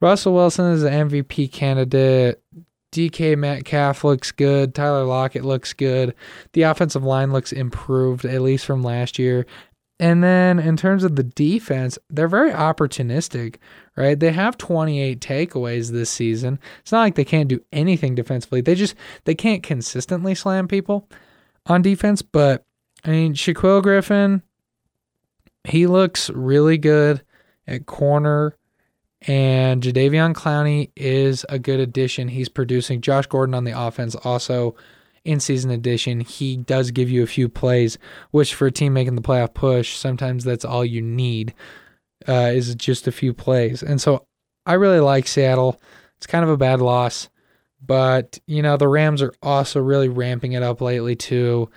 Russell 0.00 0.34
Wilson 0.34 0.72
is 0.72 0.82
an 0.82 1.08
MVP 1.08 1.50
candidate. 1.50 2.42
DK 2.94 3.36
Metcalf 3.36 4.04
looks 4.04 4.30
good. 4.30 4.74
Tyler 4.74 5.04
Lockett 5.04 5.44
looks 5.44 5.72
good. 5.72 6.14
The 6.52 6.62
offensive 6.62 7.02
line 7.02 7.32
looks 7.32 7.52
improved, 7.52 8.24
at 8.24 8.40
least 8.40 8.64
from 8.64 8.84
last 8.84 9.18
year. 9.18 9.46
And 9.98 10.22
then 10.22 10.60
in 10.60 10.76
terms 10.76 11.02
of 11.02 11.16
the 11.16 11.24
defense, 11.24 11.98
they're 12.08 12.28
very 12.28 12.52
opportunistic, 12.52 13.56
right? 13.96 14.18
They 14.18 14.30
have 14.30 14.56
28 14.58 15.20
takeaways 15.20 15.90
this 15.90 16.10
season. 16.10 16.60
It's 16.80 16.92
not 16.92 17.00
like 17.00 17.16
they 17.16 17.24
can't 17.24 17.48
do 17.48 17.60
anything 17.72 18.14
defensively. 18.14 18.60
They 18.60 18.76
just 18.76 18.94
they 19.24 19.34
can't 19.34 19.62
consistently 19.62 20.34
slam 20.34 20.68
people 20.68 21.08
on 21.66 21.82
defense, 21.82 22.22
but 22.22 22.64
I 23.04 23.10
mean, 23.10 23.34
Shaquill 23.34 23.82
Griffin, 23.82 24.42
he 25.64 25.86
looks 25.86 26.30
really 26.30 26.78
good 26.78 27.22
at 27.66 27.86
corner. 27.86 28.56
And 29.26 29.82
Jadeveon 29.82 30.34
Clowney 30.34 30.90
is 30.96 31.46
a 31.48 31.58
good 31.58 31.80
addition. 31.80 32.28
He's 32.28 32.48
producing. 32.48 33.00
Josh 33.00 33.26
Gordon 33.26 33.54
on 33.54 33.64
the 33.64 33.78
offense 33.78 34.14
also 34.14 34.74
in 35.24 35.40
season 35.40 35.70
edition. 35.70 36.20
He 36.20 36.56
does 36.56 36.90
give 36.90 37.10
you 37.10 37.22
a 37.22 37.26
few 37.26 37.48
plays, 37.48 37.98
which 38.30 38.54
for 38.54 38.66
a 38.66 38.72
team 38.72 38.92
making 38.92 39.14
the 39.14 39.22
playoff 39.22 39.54
push, 39.54 39.96
sometimes 39.96 40.44
that's 40.44 40.64
all 40.64 40.84
you 40.84 41.00
need 41.00 41.54
uh, 42.28 42.50
is 42.54 42.74
just 42.74 43.06
a 43.06 43.12
few 43.12 43.32
plays. 43.32 43.82
And 43.82 44.00
so 44.00 44.26
I 44.66 44.74
really 44.74 45.00
like 45.00 45.26
Seattle. 45.26 45.80
It's 46.16 46.26
kind 46.26 46.44
of 46.44 46.50
a 46.50 46.56
bad 46.56 46.80
loss, 46.80 47.28
but 47.84 48.38
you 48.46 48.62
know 48.62 48.76
the 48.76 48.88
Rams 48.88 49.22
are 49.22 49.34
also 49.42 49.80
really 49.80 50.08
ramping 50.08 50.52
it 50.52 50.62
up 50.62 50.80
lately 50.80 51.16
too. 51.16 51.70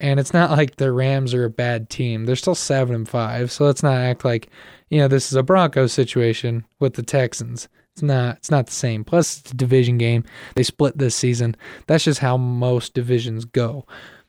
And 0.00 0.18
it's 0.18 0.34
not 0.34 0.50
like 0.50 0.76
the 0.76 0.92
Rams 0.92 1.32
are 1.34 1.44
a 1.44 1.50
bad 1.50 1.88
team. 1.88 2.24
They're 2.24 2.36
still 2.36 2.54
seven 2.54 2.94
and 2.94 3.08
five, 3.08 3.52
so 3.52 3.64
let's 3.64 3.82
not 3.82 3.96
act 3.96 4.24
like 4.24 4.48
you 4.90 4.98
know 4.98 5.08
this 5.08 5.30
is 5.30 5.36
a 5.36 5.42
Broncos 5.42 5.92
situation 5.92 6.64
with 6.80 6.94
the 6.94 7.02
Texans. 7.02 7.68
It's 7.94 8.02
not. 8.02 8.38
It's 8.38 8.50
not 8.50 8.66
the 8.66 8.72
same. 8.72 9.04
Plus, 9.04 9.40
it's 9.40 9.52
a 9.52 9.56
division 9.56 9.98
game. 9.98 10.24
They 10.56 10.64
split 10.64 10.98
this 10.98 11.14
season. 11.14 11.56
That's 11.86 12.04
just 12.04 12.20
how 12.20 12.36
most 12.36 12.92
divisions 12.92 13.44
go. 13.44 13.86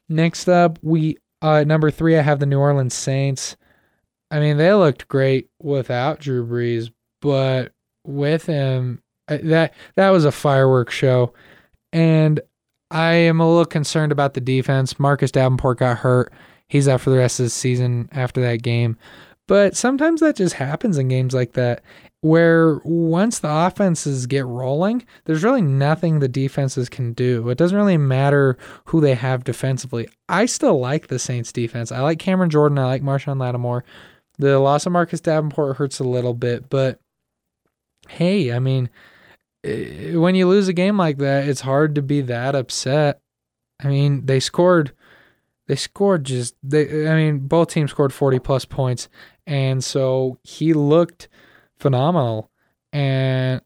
Next 0.08 0.48
up, 0.48 0.78
we 0.84 1.18
uh, 1.42 1.64
number 1.64 1.90
three. 1.90 2.18
I 2.18 2.22
have 2.22 2.40
the 2.40 2.46
New 2.46 2.60
Orleans 2.60 2.94
Saints. 2.94 3.58
I 4.32 4.40
mean, 4.40 4.58
they 4.58 4.74
looked 4.74 5.08
great 5.08 5.50
without 5.60 6.20
Drew 6.20 6.46
Brees, 6.46 6.92
but 7.22 7.72
with 8.06 8.46
him, 8.46 9.02
uh, 9.28 9.38
that 9.44 9.74
that 9.96 10.10
was 10.12 10.26
a 10.26 10.32
fireworks 10.32 10.94
show. 10.94 11.34
And 11.92 12.40
I 12.92 13.14
am 13.14 13.40
a 13.40 13.48
little 13.48 13.66
concerned 13.66 14.12
about 14.12 14.36
the 14.36 14.42
defense. 14.42 15.00
Marcus 15.00 15.32
Davenport 15.32 15.80
got 15.80 15.98
hurt. 15.98 16.32
He's 16.68 16.88
out 16.88 17.02
for 17.02 17.10
the 17.10 17.18
rest 17.18 17.40
of 17.40 17.46
the 17.46 17.50
season 17.50 18.10
after 18.12 18.42
that 18.42 18.62
game. 18.62 18.98
But 19.48 19.76
sometimes 19.76 20.22
that 20.22 20.36
just 20.36 20.56
happens 20.56 20.98
in 20.98 21.08
games 21.08 21.34
like 21.34 21.54
that 21.54 21.84
where 22.22 22.82
once 22.84 23.38
the 23.38 23.50
offenses 23.52 24.26
get 24.26 24.46
rolling, 24.46 25.06
there's 25.26 25.44
really 25.44 25.62
nothing 25.62 26.18
the 26.18 26.28
defenses 26.28 26.90
can 26.90 27.14
do. 27.14 27.48
It 27.50 27.58
doesn't 27.60 27.78
really 27.78 27.98
matter 27.98 28.58
who 28.86 29.00
they 29.00 29.14
have 29.14 29.44
defensively. 29.44 30.08
I 30.28 30.48
still 30.48 30.80
like 30.80 31.08
the 31.08 31.20
Saints 31.20 31.52
defense. 31.52 31.92
I 31.92 32.00
like 32.00 32.18
Cameron 32.18 32.50
Jordan. 32.50 32.80
I 32.80 32.86
like 32.86 33.04
Marshon 33.04 33.40
Lattimore. 33.40 33.84
The 34.40 34.58
loss 34.58 34.88
of 34.88 34.92
Marcus 34.92 35.22
Davenport 35.22 35.78
hurts 35.78 36.00
a 36.00 36.04
little 36.04 36.34
bit, 36.34 36.68
but 36.68 37.00
hey, 38.10 38.52
I 38.52 38.58
mean, 38.58 38.90
eh, 39.64 40.16
when 40.16 40.34
you 40.34 40.48
lose 40.48 40.68
a 40.68 40.74
game 40.74 40.98
like 40.98 41.20
that, 41.20 41.48
it's 41.48 41.62
hard 41.62 41.94
to 41.94 42.02
be 42.02 42.22
that 42.22 42.56
upset. 42.56 43.20
I 43.84 43.88
mean, 43.88 44.26
they 44.26 44.40
scored 44.40 44.94
they 45.68 45.76
scored 45.76 46.24
just 46.24 46.56
they 46.64 47.08
I 47.08 47.16
mean, 47.16 47.48
both 47.48 47.70
teams 47.70 47.92
scored 47.92 48.14
40 48.14 48.40
plus 48.40 48.66
points 48.66 49.10
and 49.48 49.84
so 49.84 50.40
he 50.44 50.74
looked 50.74 51.28
phenomenal. 51.78 52.52
And 52.92 53.62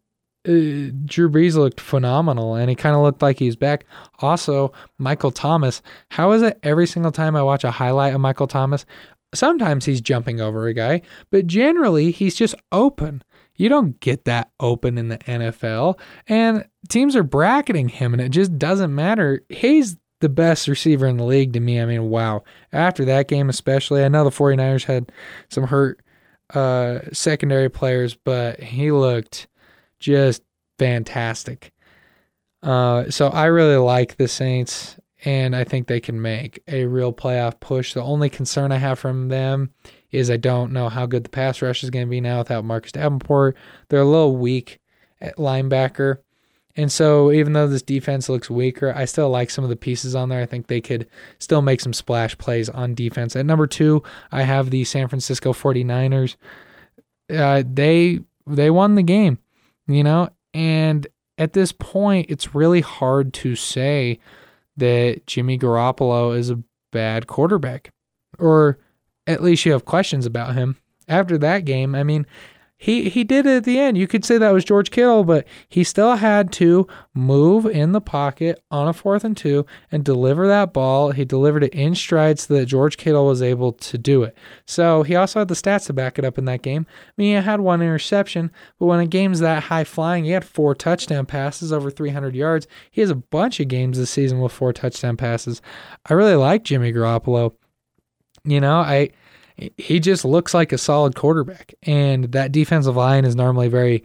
uh, 0.48 0.92
Drew 1.06 1.30
Brees 1.30 1.56
looked 1.56 1.80
phenomenal 1.80 2.56
and 2.56 2.70
he 2.70 2.76
kind 2.76 2.96
of 2.96 3.02
looked 3.02 3.22
like 3.22 3.40
he's 3.40 3.56
back. 3.56 3.86
Also, 4.20 4.72
Michael 4.98 5.32
Thomas. 5.32 5.82
How 6.10 6.32
is 6.32 6.42
it 6.42 6.60
every 6.64 6.88
single 6.88 7.12
time 7.12 7.36
I 7.36 7.44
watch 7.44 7.64
a 7.64 7.72
highlight 7.72 8.14
of 8.14 8.22
Michael 8.22 8.48
Thomas? 8.48 8.86
Sometimes 9.34 9.86
he's 9.86 10.02
jumping 10.02 10.42
over 10.42 10.68
a 10.68 10.74
guy, 10.74 11.04
but 11.30 11.46
generally 11.46 12.10
he's 12.12 12.36
just 12.36 12.56
open. 12.72 13.24
You 13.56 13.70
don't 13.70 14.00
get 14.00 14.26
that 14.26 14.52
open 14.60 14.98
in 14.98 15.10
the 15.10 15.20
NFL. 15.20 16.00
And 16.28 16.66
teams 16.88 17.16
are 17.16 17.24
bracketing 17.24 17.90
him, 17.90 18.14
and 18.14 18.22
it 18.22 18.30
just 18.30 18.58
doesn't 18.58 18.96
matter. 18.96 19.42
He's 19.50 19.98
the 20.20 20.30
best 20.30 20.68
receiver 20.68 21.08
in 21.08 21.18
the 21.18 21.24
league 21.24 21.54
to 21.54 21.60
me. 21.60 21.82
I 21.82 21.86
mean, 21.86 22.10
wow. 22.10 22.44
After 22.74 23.06
that 23.06 23.28
game, 23.28 23.50
especially, 23.50 24.04
I 24.04 24.10
know 24.10 24.24
the 24.24 24.30
49ers 24.30 24.84
had 24.86 25.12
some 25.50 25.66
hurt 25.66 26.02
uh, 26.54 27.00
secondary 27.14 27.70
players, 27.70 28.16
but 28.16 28.60
he 28.60 28.92
looked 28.92 29.48
just 30.00 30.42
fantastic. 30.78 31.72
Uh, 32.62 33.10
so 33.10 33.28
I 33.28 33.46
really 33.46 33.78
like 33.78 34.18
the 34.18 34.28
Saints, 34.28 34.98
and 35.24 35.56
I 35.56 35.64
think 35.64 35.88
they 35.88 36.00
can 36.00 36.22
make 36.22 36.62
a 36.68 36.86
real 36.86 37.14
playoff 37.14 37.60
push. 37.60 37.94
The 37.94 38.04
only 38.04 38.30
concern 38.30 38.72
I 38.72 38.78
have 38.78 39.00
from 39.00 39.30
them 39.30 39.72
is 40.12 40.30
I 40.30 40.38
don't 40.38 40.74
know 40.74 40.90
how 40.90 41.06
good 41.06 41.24
the 41.24 41.30
pass 41.30 41.62
rush 41.62 41.84
is 41.84 41.90
going 41.90 42.06
to 42.06 42.10
be 42.10 42.22
now 42.22 42.40
without 42.40 42.66
Marcus 42.66 42.92
Davenport. 42.92 43.56
They're 43.90 44.02
a 44.02 44.06
little 44.06 44.36
weak 44.36 44.80
at 45.22 45.38
linebacker. 45.38 46.18
And 46.80 46.90
so, 46.90 47.30
even 47.30 47.52
though 47.52 47.68
this 47.68 47.82
defense 47.82 48.30
looks 48.30 48.50
weaker, 48.50 48.94
I 48.96 49.04
still 49.04 49.30
like 49.30 49.50
some 49.50 49.66
of 49.66 49.70
the 49.70 49.76
pieces 49.76 50.16
on 50.16 50.30
there. 50.30 50.42
I 50.42 50.46
think 50.46 50.68
they 50.68 50.80
could 50.80 51.10
still 51.38 51.62
make 51.62 51.82
some 51.82 51.92
splash 51.92 52.38
plays 52.38 52.70
on 52.70 52.96
defense. 52.96 53.36
At 53.36 53.46
number 53.46 53.68
two, 53.68 54.02
I 54.32 54.44
have 54.44 54.70
the 54.70 54.86
San 54.86 55.10
Francisco 55.10 55.52
49ers. 55.52 56.38
Uh, 57.30 57.64
they 57.70 58.20
they 58.48 58.70
won 58.70 58.96
the 58.96 59.04
game, 59.04 59.40
you 59.88 60.06
know, 60.06 60.30
and 60.54 61.06
at 61.38 61.52
this 61.52 61.74
point, 61.74 62.28
it's 62.30 62.56
really 62.56 62.80
hard 62.80 63.34
to 63.34 63.58
say 63.58 64.18
that 64.78 65.28
Jimmy 65.28 65.60
Garoppolo 65.60 66.34
is 66.34 66.50
a 66.50 66.64
bad 66.94 67.28
quarterback, 67.28 67.92
or 68.38 68.80
at 69.28 69.44
least 69.44 69.66
you 69.66 69.74
have 69.74 69.84
questions 69.84 70.26
about 70.26 70.56
him. 70.56 70.78
After 71.10 71.38
that 71.40 71.66
game, 71.66 71.94
I 71.94 72.04
mean, 72.04 72.26
he 72.82 73.10
he 73.10 73.26
did 73.26 73.46
it 73.46 73.58
at 73.58 73.64
the 73.66 73.78
end. 73.78 73.98
You 73.98 74.08
could 74.08 74.24
say 74.24 74.38
that 74.38 74.54
was 74.54 74.64
George 74.64 74.90
Kittle, 74.90 75.26
but 75.26 75.46
he 75.68 75.84
still 75.84 76.16
had 76.16 76.50
to 76.54 76.88
move 77.14 77.66
in 77.66 77.92
the 77.92 78.00
pocket 78.00 78.64
on 78.72 78.88
a 78.88 78.94
fourth 78.94 79.26
and 79.26 79.36
two 79.36 79.66
and 79.92 80.06
deliver 80.06 80.48
that 80.48 80.72
ball. 80.72 81.12
He 81.12 81.26
delivered 81.26 81.66
it 81.66 81.74
in 81.74 81.94
stride 81.94 82.40
so 82.40 82.54
that 82.54 82.68
George 82.68 82.96
Kittle 82.96 83.26
was 83.26 83.42
able 83.42 83.74
to 83.74 83.98
do 83.98 84.24
it. 84.24 84.38
So 84.66 85.04
he 85.04 85.14
also 85.14 85.40
had 85.40 85.50
the 85.50 85.56
stats 85.56 85.88
to 85.88 85.94
back 85.94 86.18
it 86.18 86.24
up 86.24 86.38
in 86.38 86.46
that 86.46 86.62
game. 86.62 86.88
I 86.90 87.12
mean, 87.18 87.36
he 87.36 87.44
had 87.44 87.60
one 87.60 87.82
interception, 87.82 88.50
but 88.80 88.86
when 88.86 89.02
a 89.02 89.06
game's 89.06 89.42
that 89.42 89.64
high 89.64 89.84
flying, 89.84 90.24
he 90.24 90.32
had 90.32 90.46
four 90.46 90.74
touchdown 90.74 91.26
passes 91.26 91.74
over 91.74 91.92
300 91.92 92.34
yards. 92.34 92.66
He 92.92 93.02
has 93.02 93.10
a 93.10 93.16
bunch 93.16 93.60
of 93.60 93.68
games 93.68 93.98
this 93.98 94.10
season 94.10 94.40
with 94.40 94.54
four 94.54 94.72
touchdown 94.72 95.18
passes. 95.18 95.62
I 96.06 96.14
really 96.14 96.36
like 96.36 96.64
Jimmy 96.64 96.94
Garoppolo. 96.94 97.56
You 98.46 98.62
know, 98.62 98.78
I 98.78 99.10
he 99.78 100.00
just 100.00 100.26
looks 100.26 100.54
like 100.54 100.72
a 100.72 100.78
solid 100.78 101.16
quarterback. 101.16 101.74
And 101.84 102.32
that 102.32 102.52
defensive 102.52 102.96
line 102.96 103.26
is 103.26 103.36
normally 103.36 103.68
very, 103.68 104.04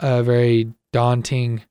uh, 0.00 0.22
very 0.22 0.72
daunting 0.92 1.62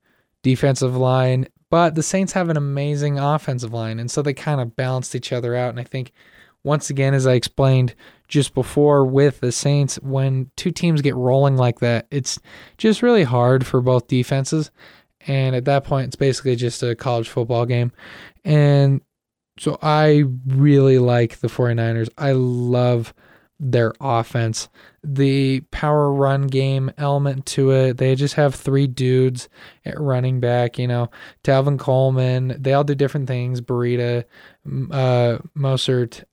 defensive 0.43 0.95
line. 0.95 1.47
But 1.69 1.95
the 1.95 2.03
Saints 2.03 2.33
have 2.33 2.49
an 2.49 2.57
amazing 2.57 3.19
offensive 3.19 3.73
line. 3.73 3.99
And 3.99 4.09
so 4.09 4.21
they 4.21 4.33
kind 4.33 4.59
of 4.59 4.75
balanced 4.75 5.15
each 5.15 5.31
other 5.31 5.55
out. 5.55 5.69
And 5.69 5.79
I 5.79 5.83
think, 5.83 6.11
once 6.63 6.89
again, 6.89 7.13
as 7.13 7.27
I 7.27 7.33
explained 7.33 7.95
just 8.27 8.53
before 8.53 9.05
with 9.05 9.39
the 9.39 9.51
Saints, 9.51 9.95
when 9.97 10.51
two 10.55 10.71
teams 10.71 11.01
get 11.01 11.15
rolling 11.15 11.57
like 11.57 11.79
that, 11.79 12.07
it's 12.11 12.39
just 12.77 13.01
really 13.01 13.23
hard 13.23 13.65
for 13.65 13.81
both 13.81 14.07
defenses. 14.07 14.71
And 15.27 15.55
at 15.55 15.65
that 15.65 15.83
point, 15.83 16.07
it's 16.07 16.15
basically 16.15 16.55
just 16.55 16.81
a 16.81 16.95
college 16.95 17.29
football 17.29 17.65
game. 17.65 17.91
And 18.43 19.01
so 19.59 19.77
I 19.81 20.23
really 20.47 20.99
like 20.99 21.39
the 21.39 21.47
49ers. 21.47 22.09
I 22.17 22.31
love 22.31 23.13
their 23.59 23.93
offense. 23.99 24.69
The 25.03 25.59
power 25.71 26.13
run 26.13 26.47
game 26.47 26.91
element 26.97 27.45
to 27.47 27.71
it. 27.71 27.97
They 27.97 28.15
just 28.15 28.35
have 28.35 28.55
three 28.55 28.87
dudes 28.87 29.49
at 29.83 29.99
running 29.99 30.39
back, 30.39 30.79
you 30.79 30.87
know, 30.87 31.09
Talvin 31.43 31.77
Coleman. 31.77 32.55
They 32.57 32.73
all 32.73 32.85
do 32.85 32.95
different 32.95 33.27
things. 33.27 33.59
Breida, 33.59 34.23
uh, 34.65 35.39
Mostert. 35.57 36.23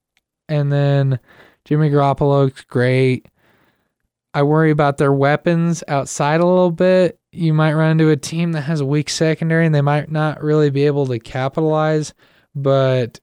And 0.48 0.72
then 0.72 1.18
Jimmy 1.64 1.90
Garoppolo's 1.90 2.60
great. 2.62 3.26
I 4.32 4.44
worry 4.44 4.70
about 4.70 4.98
their 4.98 5.12
weapons 5.12 5.82
outside 5.88 6.40
a 6.40 6.46
little 6.46 6.70
bit. 6.70 7.18
You 7.32 7.54
might 7.54 7.74
run 7.74 7.92
into 7.92 8.10
a 8.10 8.16
team 8.16 8.52
that 8.52 8.62
has 8.62 8.80
a 8.80 8.86
weak 8.86 9.10
secondary 9.10 9.66
and 9.66 9.74
they 9.74 9.80
might 9.80 10.12
not 10.12 10.42
really 10.42 10.70
be 10.70 10.86
able 10.86 11.06
to 11.06 11.18
capitalize 11.18 12.14
but 12.56 13.20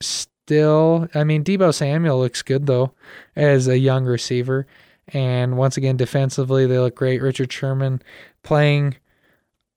still, 0.00 1.08
I 1.14 1.24
mean, 1.24 1.44
Deebo 1.44 1.74
Samuel 1.74 2.18
looks 2.18 2.40
good 2.40 2.64
though 2.64 2.92
as 3.34 3.68
a 3.68 3.78
young 3.78 4.06
receiver. 4.06 4.66
And 5.08 5.58
once 5.58 5.76
again, 5.76 5.98
defensively, 5.98 6.64
they 6.66 6.78
look 6.78 6.96
great. 6.96 7.20
Richard 7.20 7.52
Sherman 7.52 8.00
playing 8.42 8.96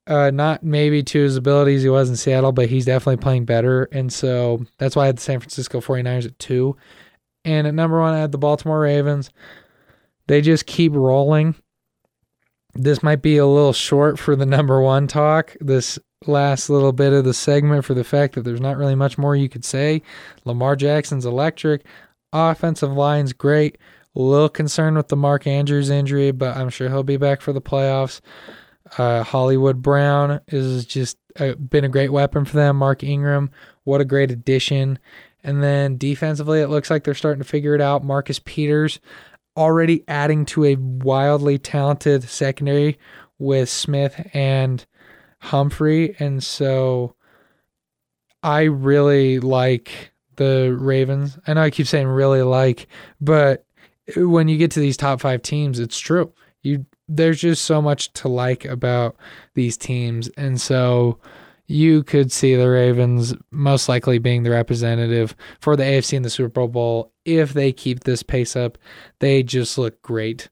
Uh, 0.08 0.32
not 0.32 0.63
maybe 0.63 1.04
to 1.04 1.19
his 1.22 1.38
abilities 1.38 1.84
he 1.84 1.89
was 1.89 2.10
in 2.10 2.15
Seattle, 2.15 2.52
but 2.52 2.67
he's 2.67 2.86
definitely 2.86 3.17
playing 3.17 3.45
better. 3.45 3.84
And 3.91 4.12
so 4.12 4.65
that's 4.80 4.95
why 4.95 5.04
I 5.04 5.06
had 5.08 5.17
the 5.17 5.22
San 5.22 5.39
Francisco 5.39 5.82
49ers 5.82 6.26
at 6.26 6.39
two. 6.39 6.76
And 7.45 7.67
at 7.67 7.76
number 7.76 8.00
one, 8.00 8.15
I 8.15 8.19
had 8.19 8.32
the 8.32 8.39
Baltimore 8.39 8.80
Ravens. 8.80 9.30
They 10.26 10.41
just 10.41 10.65
keep 10.65 10.95
rolling. 10.95 11.54
This 12.74 13.04
might 13.04 13.22
be 13.22 13.38
a 13.38 13.45
little 13.45 13.74
short 13.74 14.17
for 14.17 14.36
the 14.36 14.48
number 14.48 14.82
one 14.82 15.06
talk, 15.08 15.56
this 15.62 16.00
last 16.28 16.70
little 16.70 16.92
bit 16.92 17.14
of 17.14 17.24
the 17.24 17.34
segment, 17.34 17.86
for 17.86 17.94
the 17.94 18.04
fact 18.04 18.36
that 18.36 18.42
there's 18.42 18.62
not 18.62 18.78
really 18.78 18.96
much 18.96 19.18
more 19.18 19.36
you 19.36 19.50
could 19.50 19.66
say. 19.66 20.02
Lamar 20.46 20.76
Jackson's 20.76 21.26
electric. 21.26 21.86
Offensive 22.34 22.92
line's 22.92 23.34
great. 23.34 23.78
A 24.16 24.20
little 24.20 24.50
concerned 24.50 24.98
with 24.98 25.08
the 25.08 25.16
Mark 25.16 25.48
Andrews 25.48 25.90
injury, 25.90 26.32
but 26.32 26.58
I'm 26.58 26.70
sure 26.70 26.90
he'll 26.90 27.04
be 27.04 27.18
back 27.18 27.42
for 27.42 27.54
the 27.54 27.62
playoffs. 27.62 28.22
Uh, 28.98 29.24
Hollywood 29.24 29.82
Brown 29.82 30.42
is 30.48 30.86
just 30.86 31.18
a, 31.38 31.56
been 31.56 31.86
a 31.86 31.90
great 31.90 32.12
weapon 32.12 32.44
for 32.44 32.56
them. 32.56 32.78
Mark 32.78 33.04
Ingram, 33.04 33.52
what 33.84 34.02
a 34.02 34.06
great 34.06 34.32
addition. 34.32 35.00
And 35.44 35.64
then 35.64 35.98
defensively, 35.98 36.60
it 36.60 36.68
looks 36.68 36.90
like 36.90 37.04
they're 37.04 37.14
starting 37.14 37.42
to 37.42 37.48
figure 37.48 37.76
it 37.76 37.82
out. 37.82 38.04
Marcus 38.04 38.40
Peters 38.40 39.00
already 39.56 40.04
adding 40.08 40.46
to 40.46 40.66
a 40.66 40.76
wildly 40.76 41.58
talented 41.58 42.24
secondary 42.24 42.98
with 43.38 43.70
Smith 43.70 44.30
and 44.34 44.86
Humphrey. 45.39 46.15
And 46.19 46.43
so 46.43 47.15
I 48.43 48.63
really 48.63 49.39
like 49.39 50.12
the 50.36 50.75
Ravens. 50.80 51.38
I 51.47 51.54
know 51.54 51.62
I 51.62 51.69
keep 51.69 51.88
saying 51.88 52.08
really 52.08 52.41
like, 52.41 52.88
but 53.19 53.65
when 54.15 54.47
you 54.47 54.58
get 54.58 54.71
to 54.71 54.80
these 54.80 54.97
top 54.97 55.21
five 55.21 55.41
teams, 55.41 55.80
it's 55.80 55.99
true. 55.99 56.34
You 56.62 56.86
there's 57.08 57.41
just 57.41 57.65
so 57.65 57.82
much 57.82 58.13
to 58.13 58.28
like 58.28 58.65
about 58.65 59.15
these 59.56 59.78
teams. 59.78 60.30
And 60.38 60.62
so 60.62 61.19
you 61.65 62.04
could 62.04 62.32
see 62.32 62.56
the 62.56 62.69
Ravens 62.69 63.34
most 63.52 63.89
likely 63.89 64.19
being 64.19 64.43
the 64.43 64.52
representative 64.52 65.36
for 65.60 65.75
the 65.75 65.84
AFC 65.84 66.13
in 66.13 66.21
the 66.21 66.30
Super 66.30 66.67
Bowl 66.67 67.12
if 67.25 67.54
they 67.54 67.71
keep 67.71 68.04
this 68.04 68.23
pace 68.23 68.56
up. 68.56 68.78
They 69.19 69.43
just 69.43 69.78
look 69.78 70.02
great. 70.02 70.49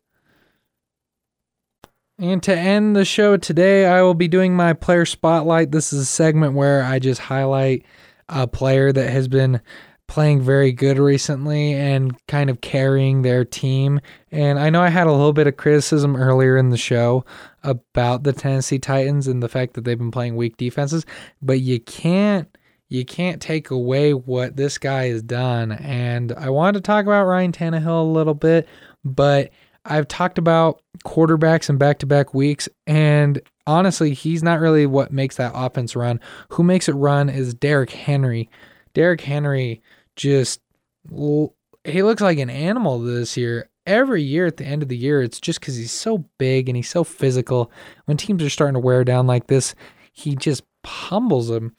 And 2.20 2.42
to 2.44 2.58
end 2.58 2.96
the 2.96 3.06
show 3.06 3.38
today, 3.38 3.86
I 3.86 4.02
will 4.02 4.16
be 4.16 4.28
doing 4.28 4.56
my 4.56 4.74
player 4.74 5.06
spotlight. 5.06 5.72
This 5.72 5.94
is 5.94 6.02
a 6.02 6.06
segment 6.06 6.54
where 6.54 6.84
I 6.84 6.98
just 6.98 7.22
highlight 7.22 7.86
a 8.28 8.48
player 8.48 8.92
that 8.92 9.10
has 9.12 9.28
been 9.28 9.62
playing 10.08 10.42
very 10.42 10.72
good 10.72 10.98
recently 10.98 11.74
and 11.74 12.16
kind 12.28 12.50
of 12.50 12.62
carrying 12.62 13.22
their 13.22 13.46
team. 13.46 14.00
And 14.32 14.58
I 14.58 14.70
know 14.70 14.82
I 14.82 14.90
had 14.90 15.06
a 15.06 15.12
little 15.12 15.34
bit 15.34 15.48
of 15.48 15.58
criticism 15.58 16.16
earlier 16.16 16.58
in 16.58 16.70
the 16.70 16.78
show 16.78 17.24
about 17.64 18.24
the 18.24 18.34
Tennessee 18.34 18.80
Titans 18.80 19.28
and 19.28 19.44
the 19.44 19.50
fact 19.50 19.74
that 19.74 19.84
they've 19.84 19.98
been 19.98 20.12
playing 20.12 20.38
weak 20.38 20.58
defenses, 20.58 21.06
but 21.42 21.60
you 21.60 21.80
can't 21.80 22.48
you 22.90 23.04
can't 23.04 23.42
take 23.42 23.70
away 23.70 24.14
what 24.14 24.56
this 24.56 24.78
guy 24.78 25.10
has 25.10 25.22
done. 25.22 25.74
And 25.74 26.32
I 26.32 26.50
wanted 26.50 26.76
to 26.76 26.82
talk 26.82 27.06
about 27.06 27.26
Ryan 27.26 27.52
Tannehill 27.52 28.02
a 28.02 28.14
little 28.14 28.34
bit, 28.34 28.66
but 29.04 29.52
I've 29.88 30.08
talked 30.08 30.38
about 30.38 30.82
quarterbacks 31.06 31.70
in 31.70 31.78
back 31.78 32.00
to 32.00 32.06
back 32.06 32.34
weeks, 32.34 32.68
and 32.86 33.42
honestly, 33.66 34.14
he's 34.14 34.44
not 34.44 34.60
really 34.60 34.86
what 34.86 35.12
makes 35.12 35.38
that 35.38 35.54
offense 35.56 35.96
run. 35.96 36.20
Who 36.50 36.64
makes 36.64 36.90
it 36.90 36.94
run 36.94 37.30
is 37.30 37.54
Derrick 37.54 37.92
Henry. 37.92 38.50
Derrick 38.94 39.22
Henry 39.22 39.82
just 40.16 40.62
he 41.10 42.04
looks 42.04 42.22
like 42.22 42.38
an 42.38 42.50
animal 42.50 43.00
this 43.00 43.38
year. 43.38 43.70
Every 43.86 44.22
year 44.22 44.46
at 44.46 44.58
the 44.58 44.66
end 44.66 44.84
of 44.84 44.90
the 44.90 44.98
year, 44.98 45.22
it's 45.22 45.40
just 45.40 45.62
because 45.62 45.78
he's 45.78 45.94
so 45.94 46.26
big 46.38 46.68
and 46.68 46.76
he's 46.76 46.90
so 46.90 47.06
physical. 47.06 47.72
When 48.06 48.18
teams 48.18 48.44
are 48.44 48.50
starting 48.50 48.74
to 48.74 48.82
wear 48.82 49.06
down 49.06 49.28
like 49.28 49.48
this, 49.48 49.74
he 50.12 50.36
just 50.36 50.64
pummels 50.84 51.48
them. 51.48 51.76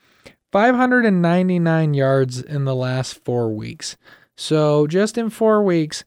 599 0.50 1.92
yards 1.92 2.40
in 2.40 2.64
the 2.64 2.74
last 2.74 3.22
four 3.24 3.52
weeks. 3.52 3.98
So 4.38 4.86
just 4.86 5.18
in 5.18 5.28
four 5.28 5.62
weeks, 5.62 6.04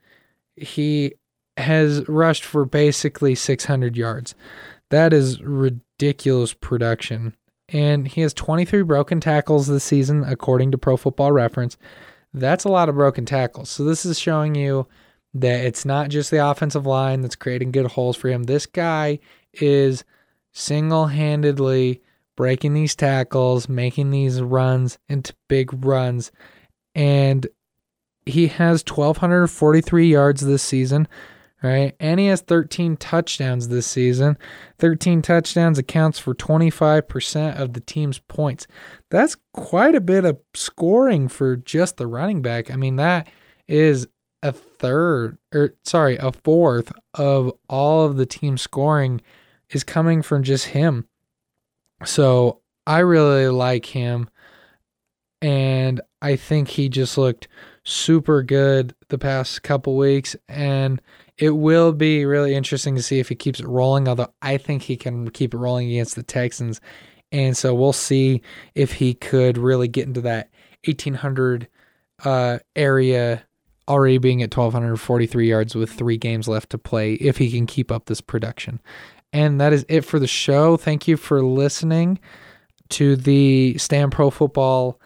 he 0.56 1.14
has 1.58 2.08
rushed 2.08 2.44
for 2.44 2.66
basically 2.66 3.36
600 3.36 3.98
yards. 3.98 4.36
That 4.90 5.14
is 5.14 5.42
ridiculous 5.42 6.54
production. 6.54 7.36
And 7.70 8.08
he 8.08 8.22
has 8.22 8.34
23 8.34 8.84
broken 8.84 9.22
tackles 9.22 9.68
this 9.68 9.84
season, 9.84 10.24
according 10.26 10.72
to 10.72 10.78
Pro 10.78 10.98
Football 10.98 11.32
Reference. 11.32 11.78
That's 12.34 12.66
a 12.66 12.70
lot 12.70 12.90
of 12.90 12.96
broken 12.96 13.26
tackles. 13.26 13.70
So 13.70 13.84
this 13.84 14.06
is 14.06 14.20
showing 14.20 14.56
you 14.56 14.88
that 15.34 15.66
it's 15.66 15.86
not 15.86 16.10
just 16.10 16.32
the 16.32 16.46
offensive 16.46 16.86
line 16.86 17.22
that's 17.22 17.36
creating 17.36 17.72
good 17.72 17.88
holes 17.88 18.18
for 18.18 18.30
him. 18.30 18.44
This 18.44 18.66
guy 18.66 19.20
is 19.54 20.04
single 20.52 21.08
handedly 21.08 22.02
breaking 22.36 22.74
these 22.74 22.96
tackles, 22.96 23.70
making 23.70 24.12
these 24.12 24.42
runs 24.42 24.98
into 25.08 25.34
big 25.48 25.86
runs. 25.86 26.32
And 26.96 27.48
he 28.26 28.48
has 28.48 28.84
1,243 28.84 30.08
yards 30.08 30.42
this 30.42 30.64
season, 30.64 31.08
right? 31.64 31.96
And 32.00 32.20
he 32.20 32.28
has 32.28 32.42
13 32.42 32.98
touchdowns 32.98 33.68
this 33.68 33.86
season. 33.88 34.38
13 34.80 35.22
touchdowns 35.22 35.78
accounts 35.78 36.20
for 36.20 36.34
25% 36.34 37.60
of 37.60 37.74
the 37.74 37.80
team's 37.80 38.20
points. 38.20 38.68
That's 39.10 39.38
quite 39.54 39.96
a 39.96 40.02
bit 40.02 40.26
of 40.26 40.40
scoring 40.54 41.28
for 41.28 41.56
just 41.56 41.98
the 41.98 42.08
running 42.08 42.42
back. 42.42 42.72
I 42.72 42.76
mean, 42.76 42.96
that 42.96 43.28
is 43.68 44.08
a 44.44 44.52
third, 44.52 45.38
or 45.54 45.76
sorry, 45.84 46.18
a 46.18 46.32
fourth 46.32 46.92
of 47.14 47.52
all 47.70 48.06
of 48.06 48.18
the 48.18 48.26
team 48.26 48.58
scoring 48.58 49.22
is 49.70 49.84
coming 49.84 50.22
from 50.22 50.44
just 50.44 50.68
him. 50.68 51.08
So 52.06 52.62
I 52.88 53.00
really 53.00 53.48
like 53.48 53.86
him. 53.86 54.30
And 55.44 56.02
I 56.22 56.36
think 56.36 56.70
he 56.70 56.90
just 56.90 57.18
looked 57.18 57.48
super 57.84 58.44
good 58.44 58.94
the 59.10 59.18
past 59.18 59.64
couple 59.64 59.96
weeks. 59.96 60.36
And 60.48 61.02
it 61.42 61.58
will 61.58 61.92
be 61.92 62.24
really 62.24 62.54
interesting 62.54 62.96
to 62.96 63.02
see 63.02 63.20
if 63.20 63.28
he 63.28 63.36
keeps 63.36 63.60
it 63.60 63.68
rolling, 63.68 64.08
although 64.08 64.32
I 64.44 64.58
think 64.58 64.84
he 64.84 64.96
can 64.96 65.32
keep 65.32 65.56
it 65.56 65.58
rolling 65.58 65.90
against 65.90 66.16
the 66.16 66.22
Texans. 66.22 66.80
And 67.32 67.58
so 67.58 67.74
we'll 67.74 67.94
see 67.94 68.44
if 68.76 68.94
he 68.94 69.16
could 69.16 69.58
really 69.58 69.88
get 69.88 70.06
into 70.08 70.22
that 70.22 70.52
1800 70.86 71.68
uh, 72.24 72.60
area 72.76 73.44
already 73.88 74.20
being 74.20 74.44
at 74.44 74.56
1243 74.56 75.50
yards 75.50 75.74
with 75.74 75.92
three 75.92 76.18
games 76.18 76.48
left 76.48 76.70
to 76.70 76.78
play 76.78 77.14
if 77.16 77.38
he 77.38 77.50
can 77.50 77.66
keep 77.66 77.92
up 77.92 78.06
this 78.06 78.22
production. 78.22 78.80
And 79.34 79.60
that 79.60 79.74
is 79.74 79.84
it 79.90 80.02
for 80.02 80.20
the 80.20 80.28
show. 80.28 80.78
Thank 80.78 81.08
you 81.08 81.18
for 81.18 81.42
listening 81.42 82.20
to 82.90 83.16
the 83.16 83.80
Stam 83.80 84.12
Pro 84.12 84.30
Football 84.30 85.00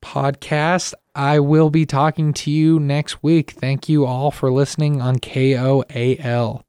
podcast. 0.00 0.94
I 1.14 1.40
will 1.40 1.68
be 1.68 1.84
talking 1.84 2.32
to 2.32 2.50
you 2.50 2.80
next 2.80 3.22
week. 3.22 3.50
Thank 3.50 3.88
you 3.88 4.06
all 4.06 4.30
for 4.30 4.50
listening 4.50 5.02
on 5.02 5.18
KOAL. 5.18 6.64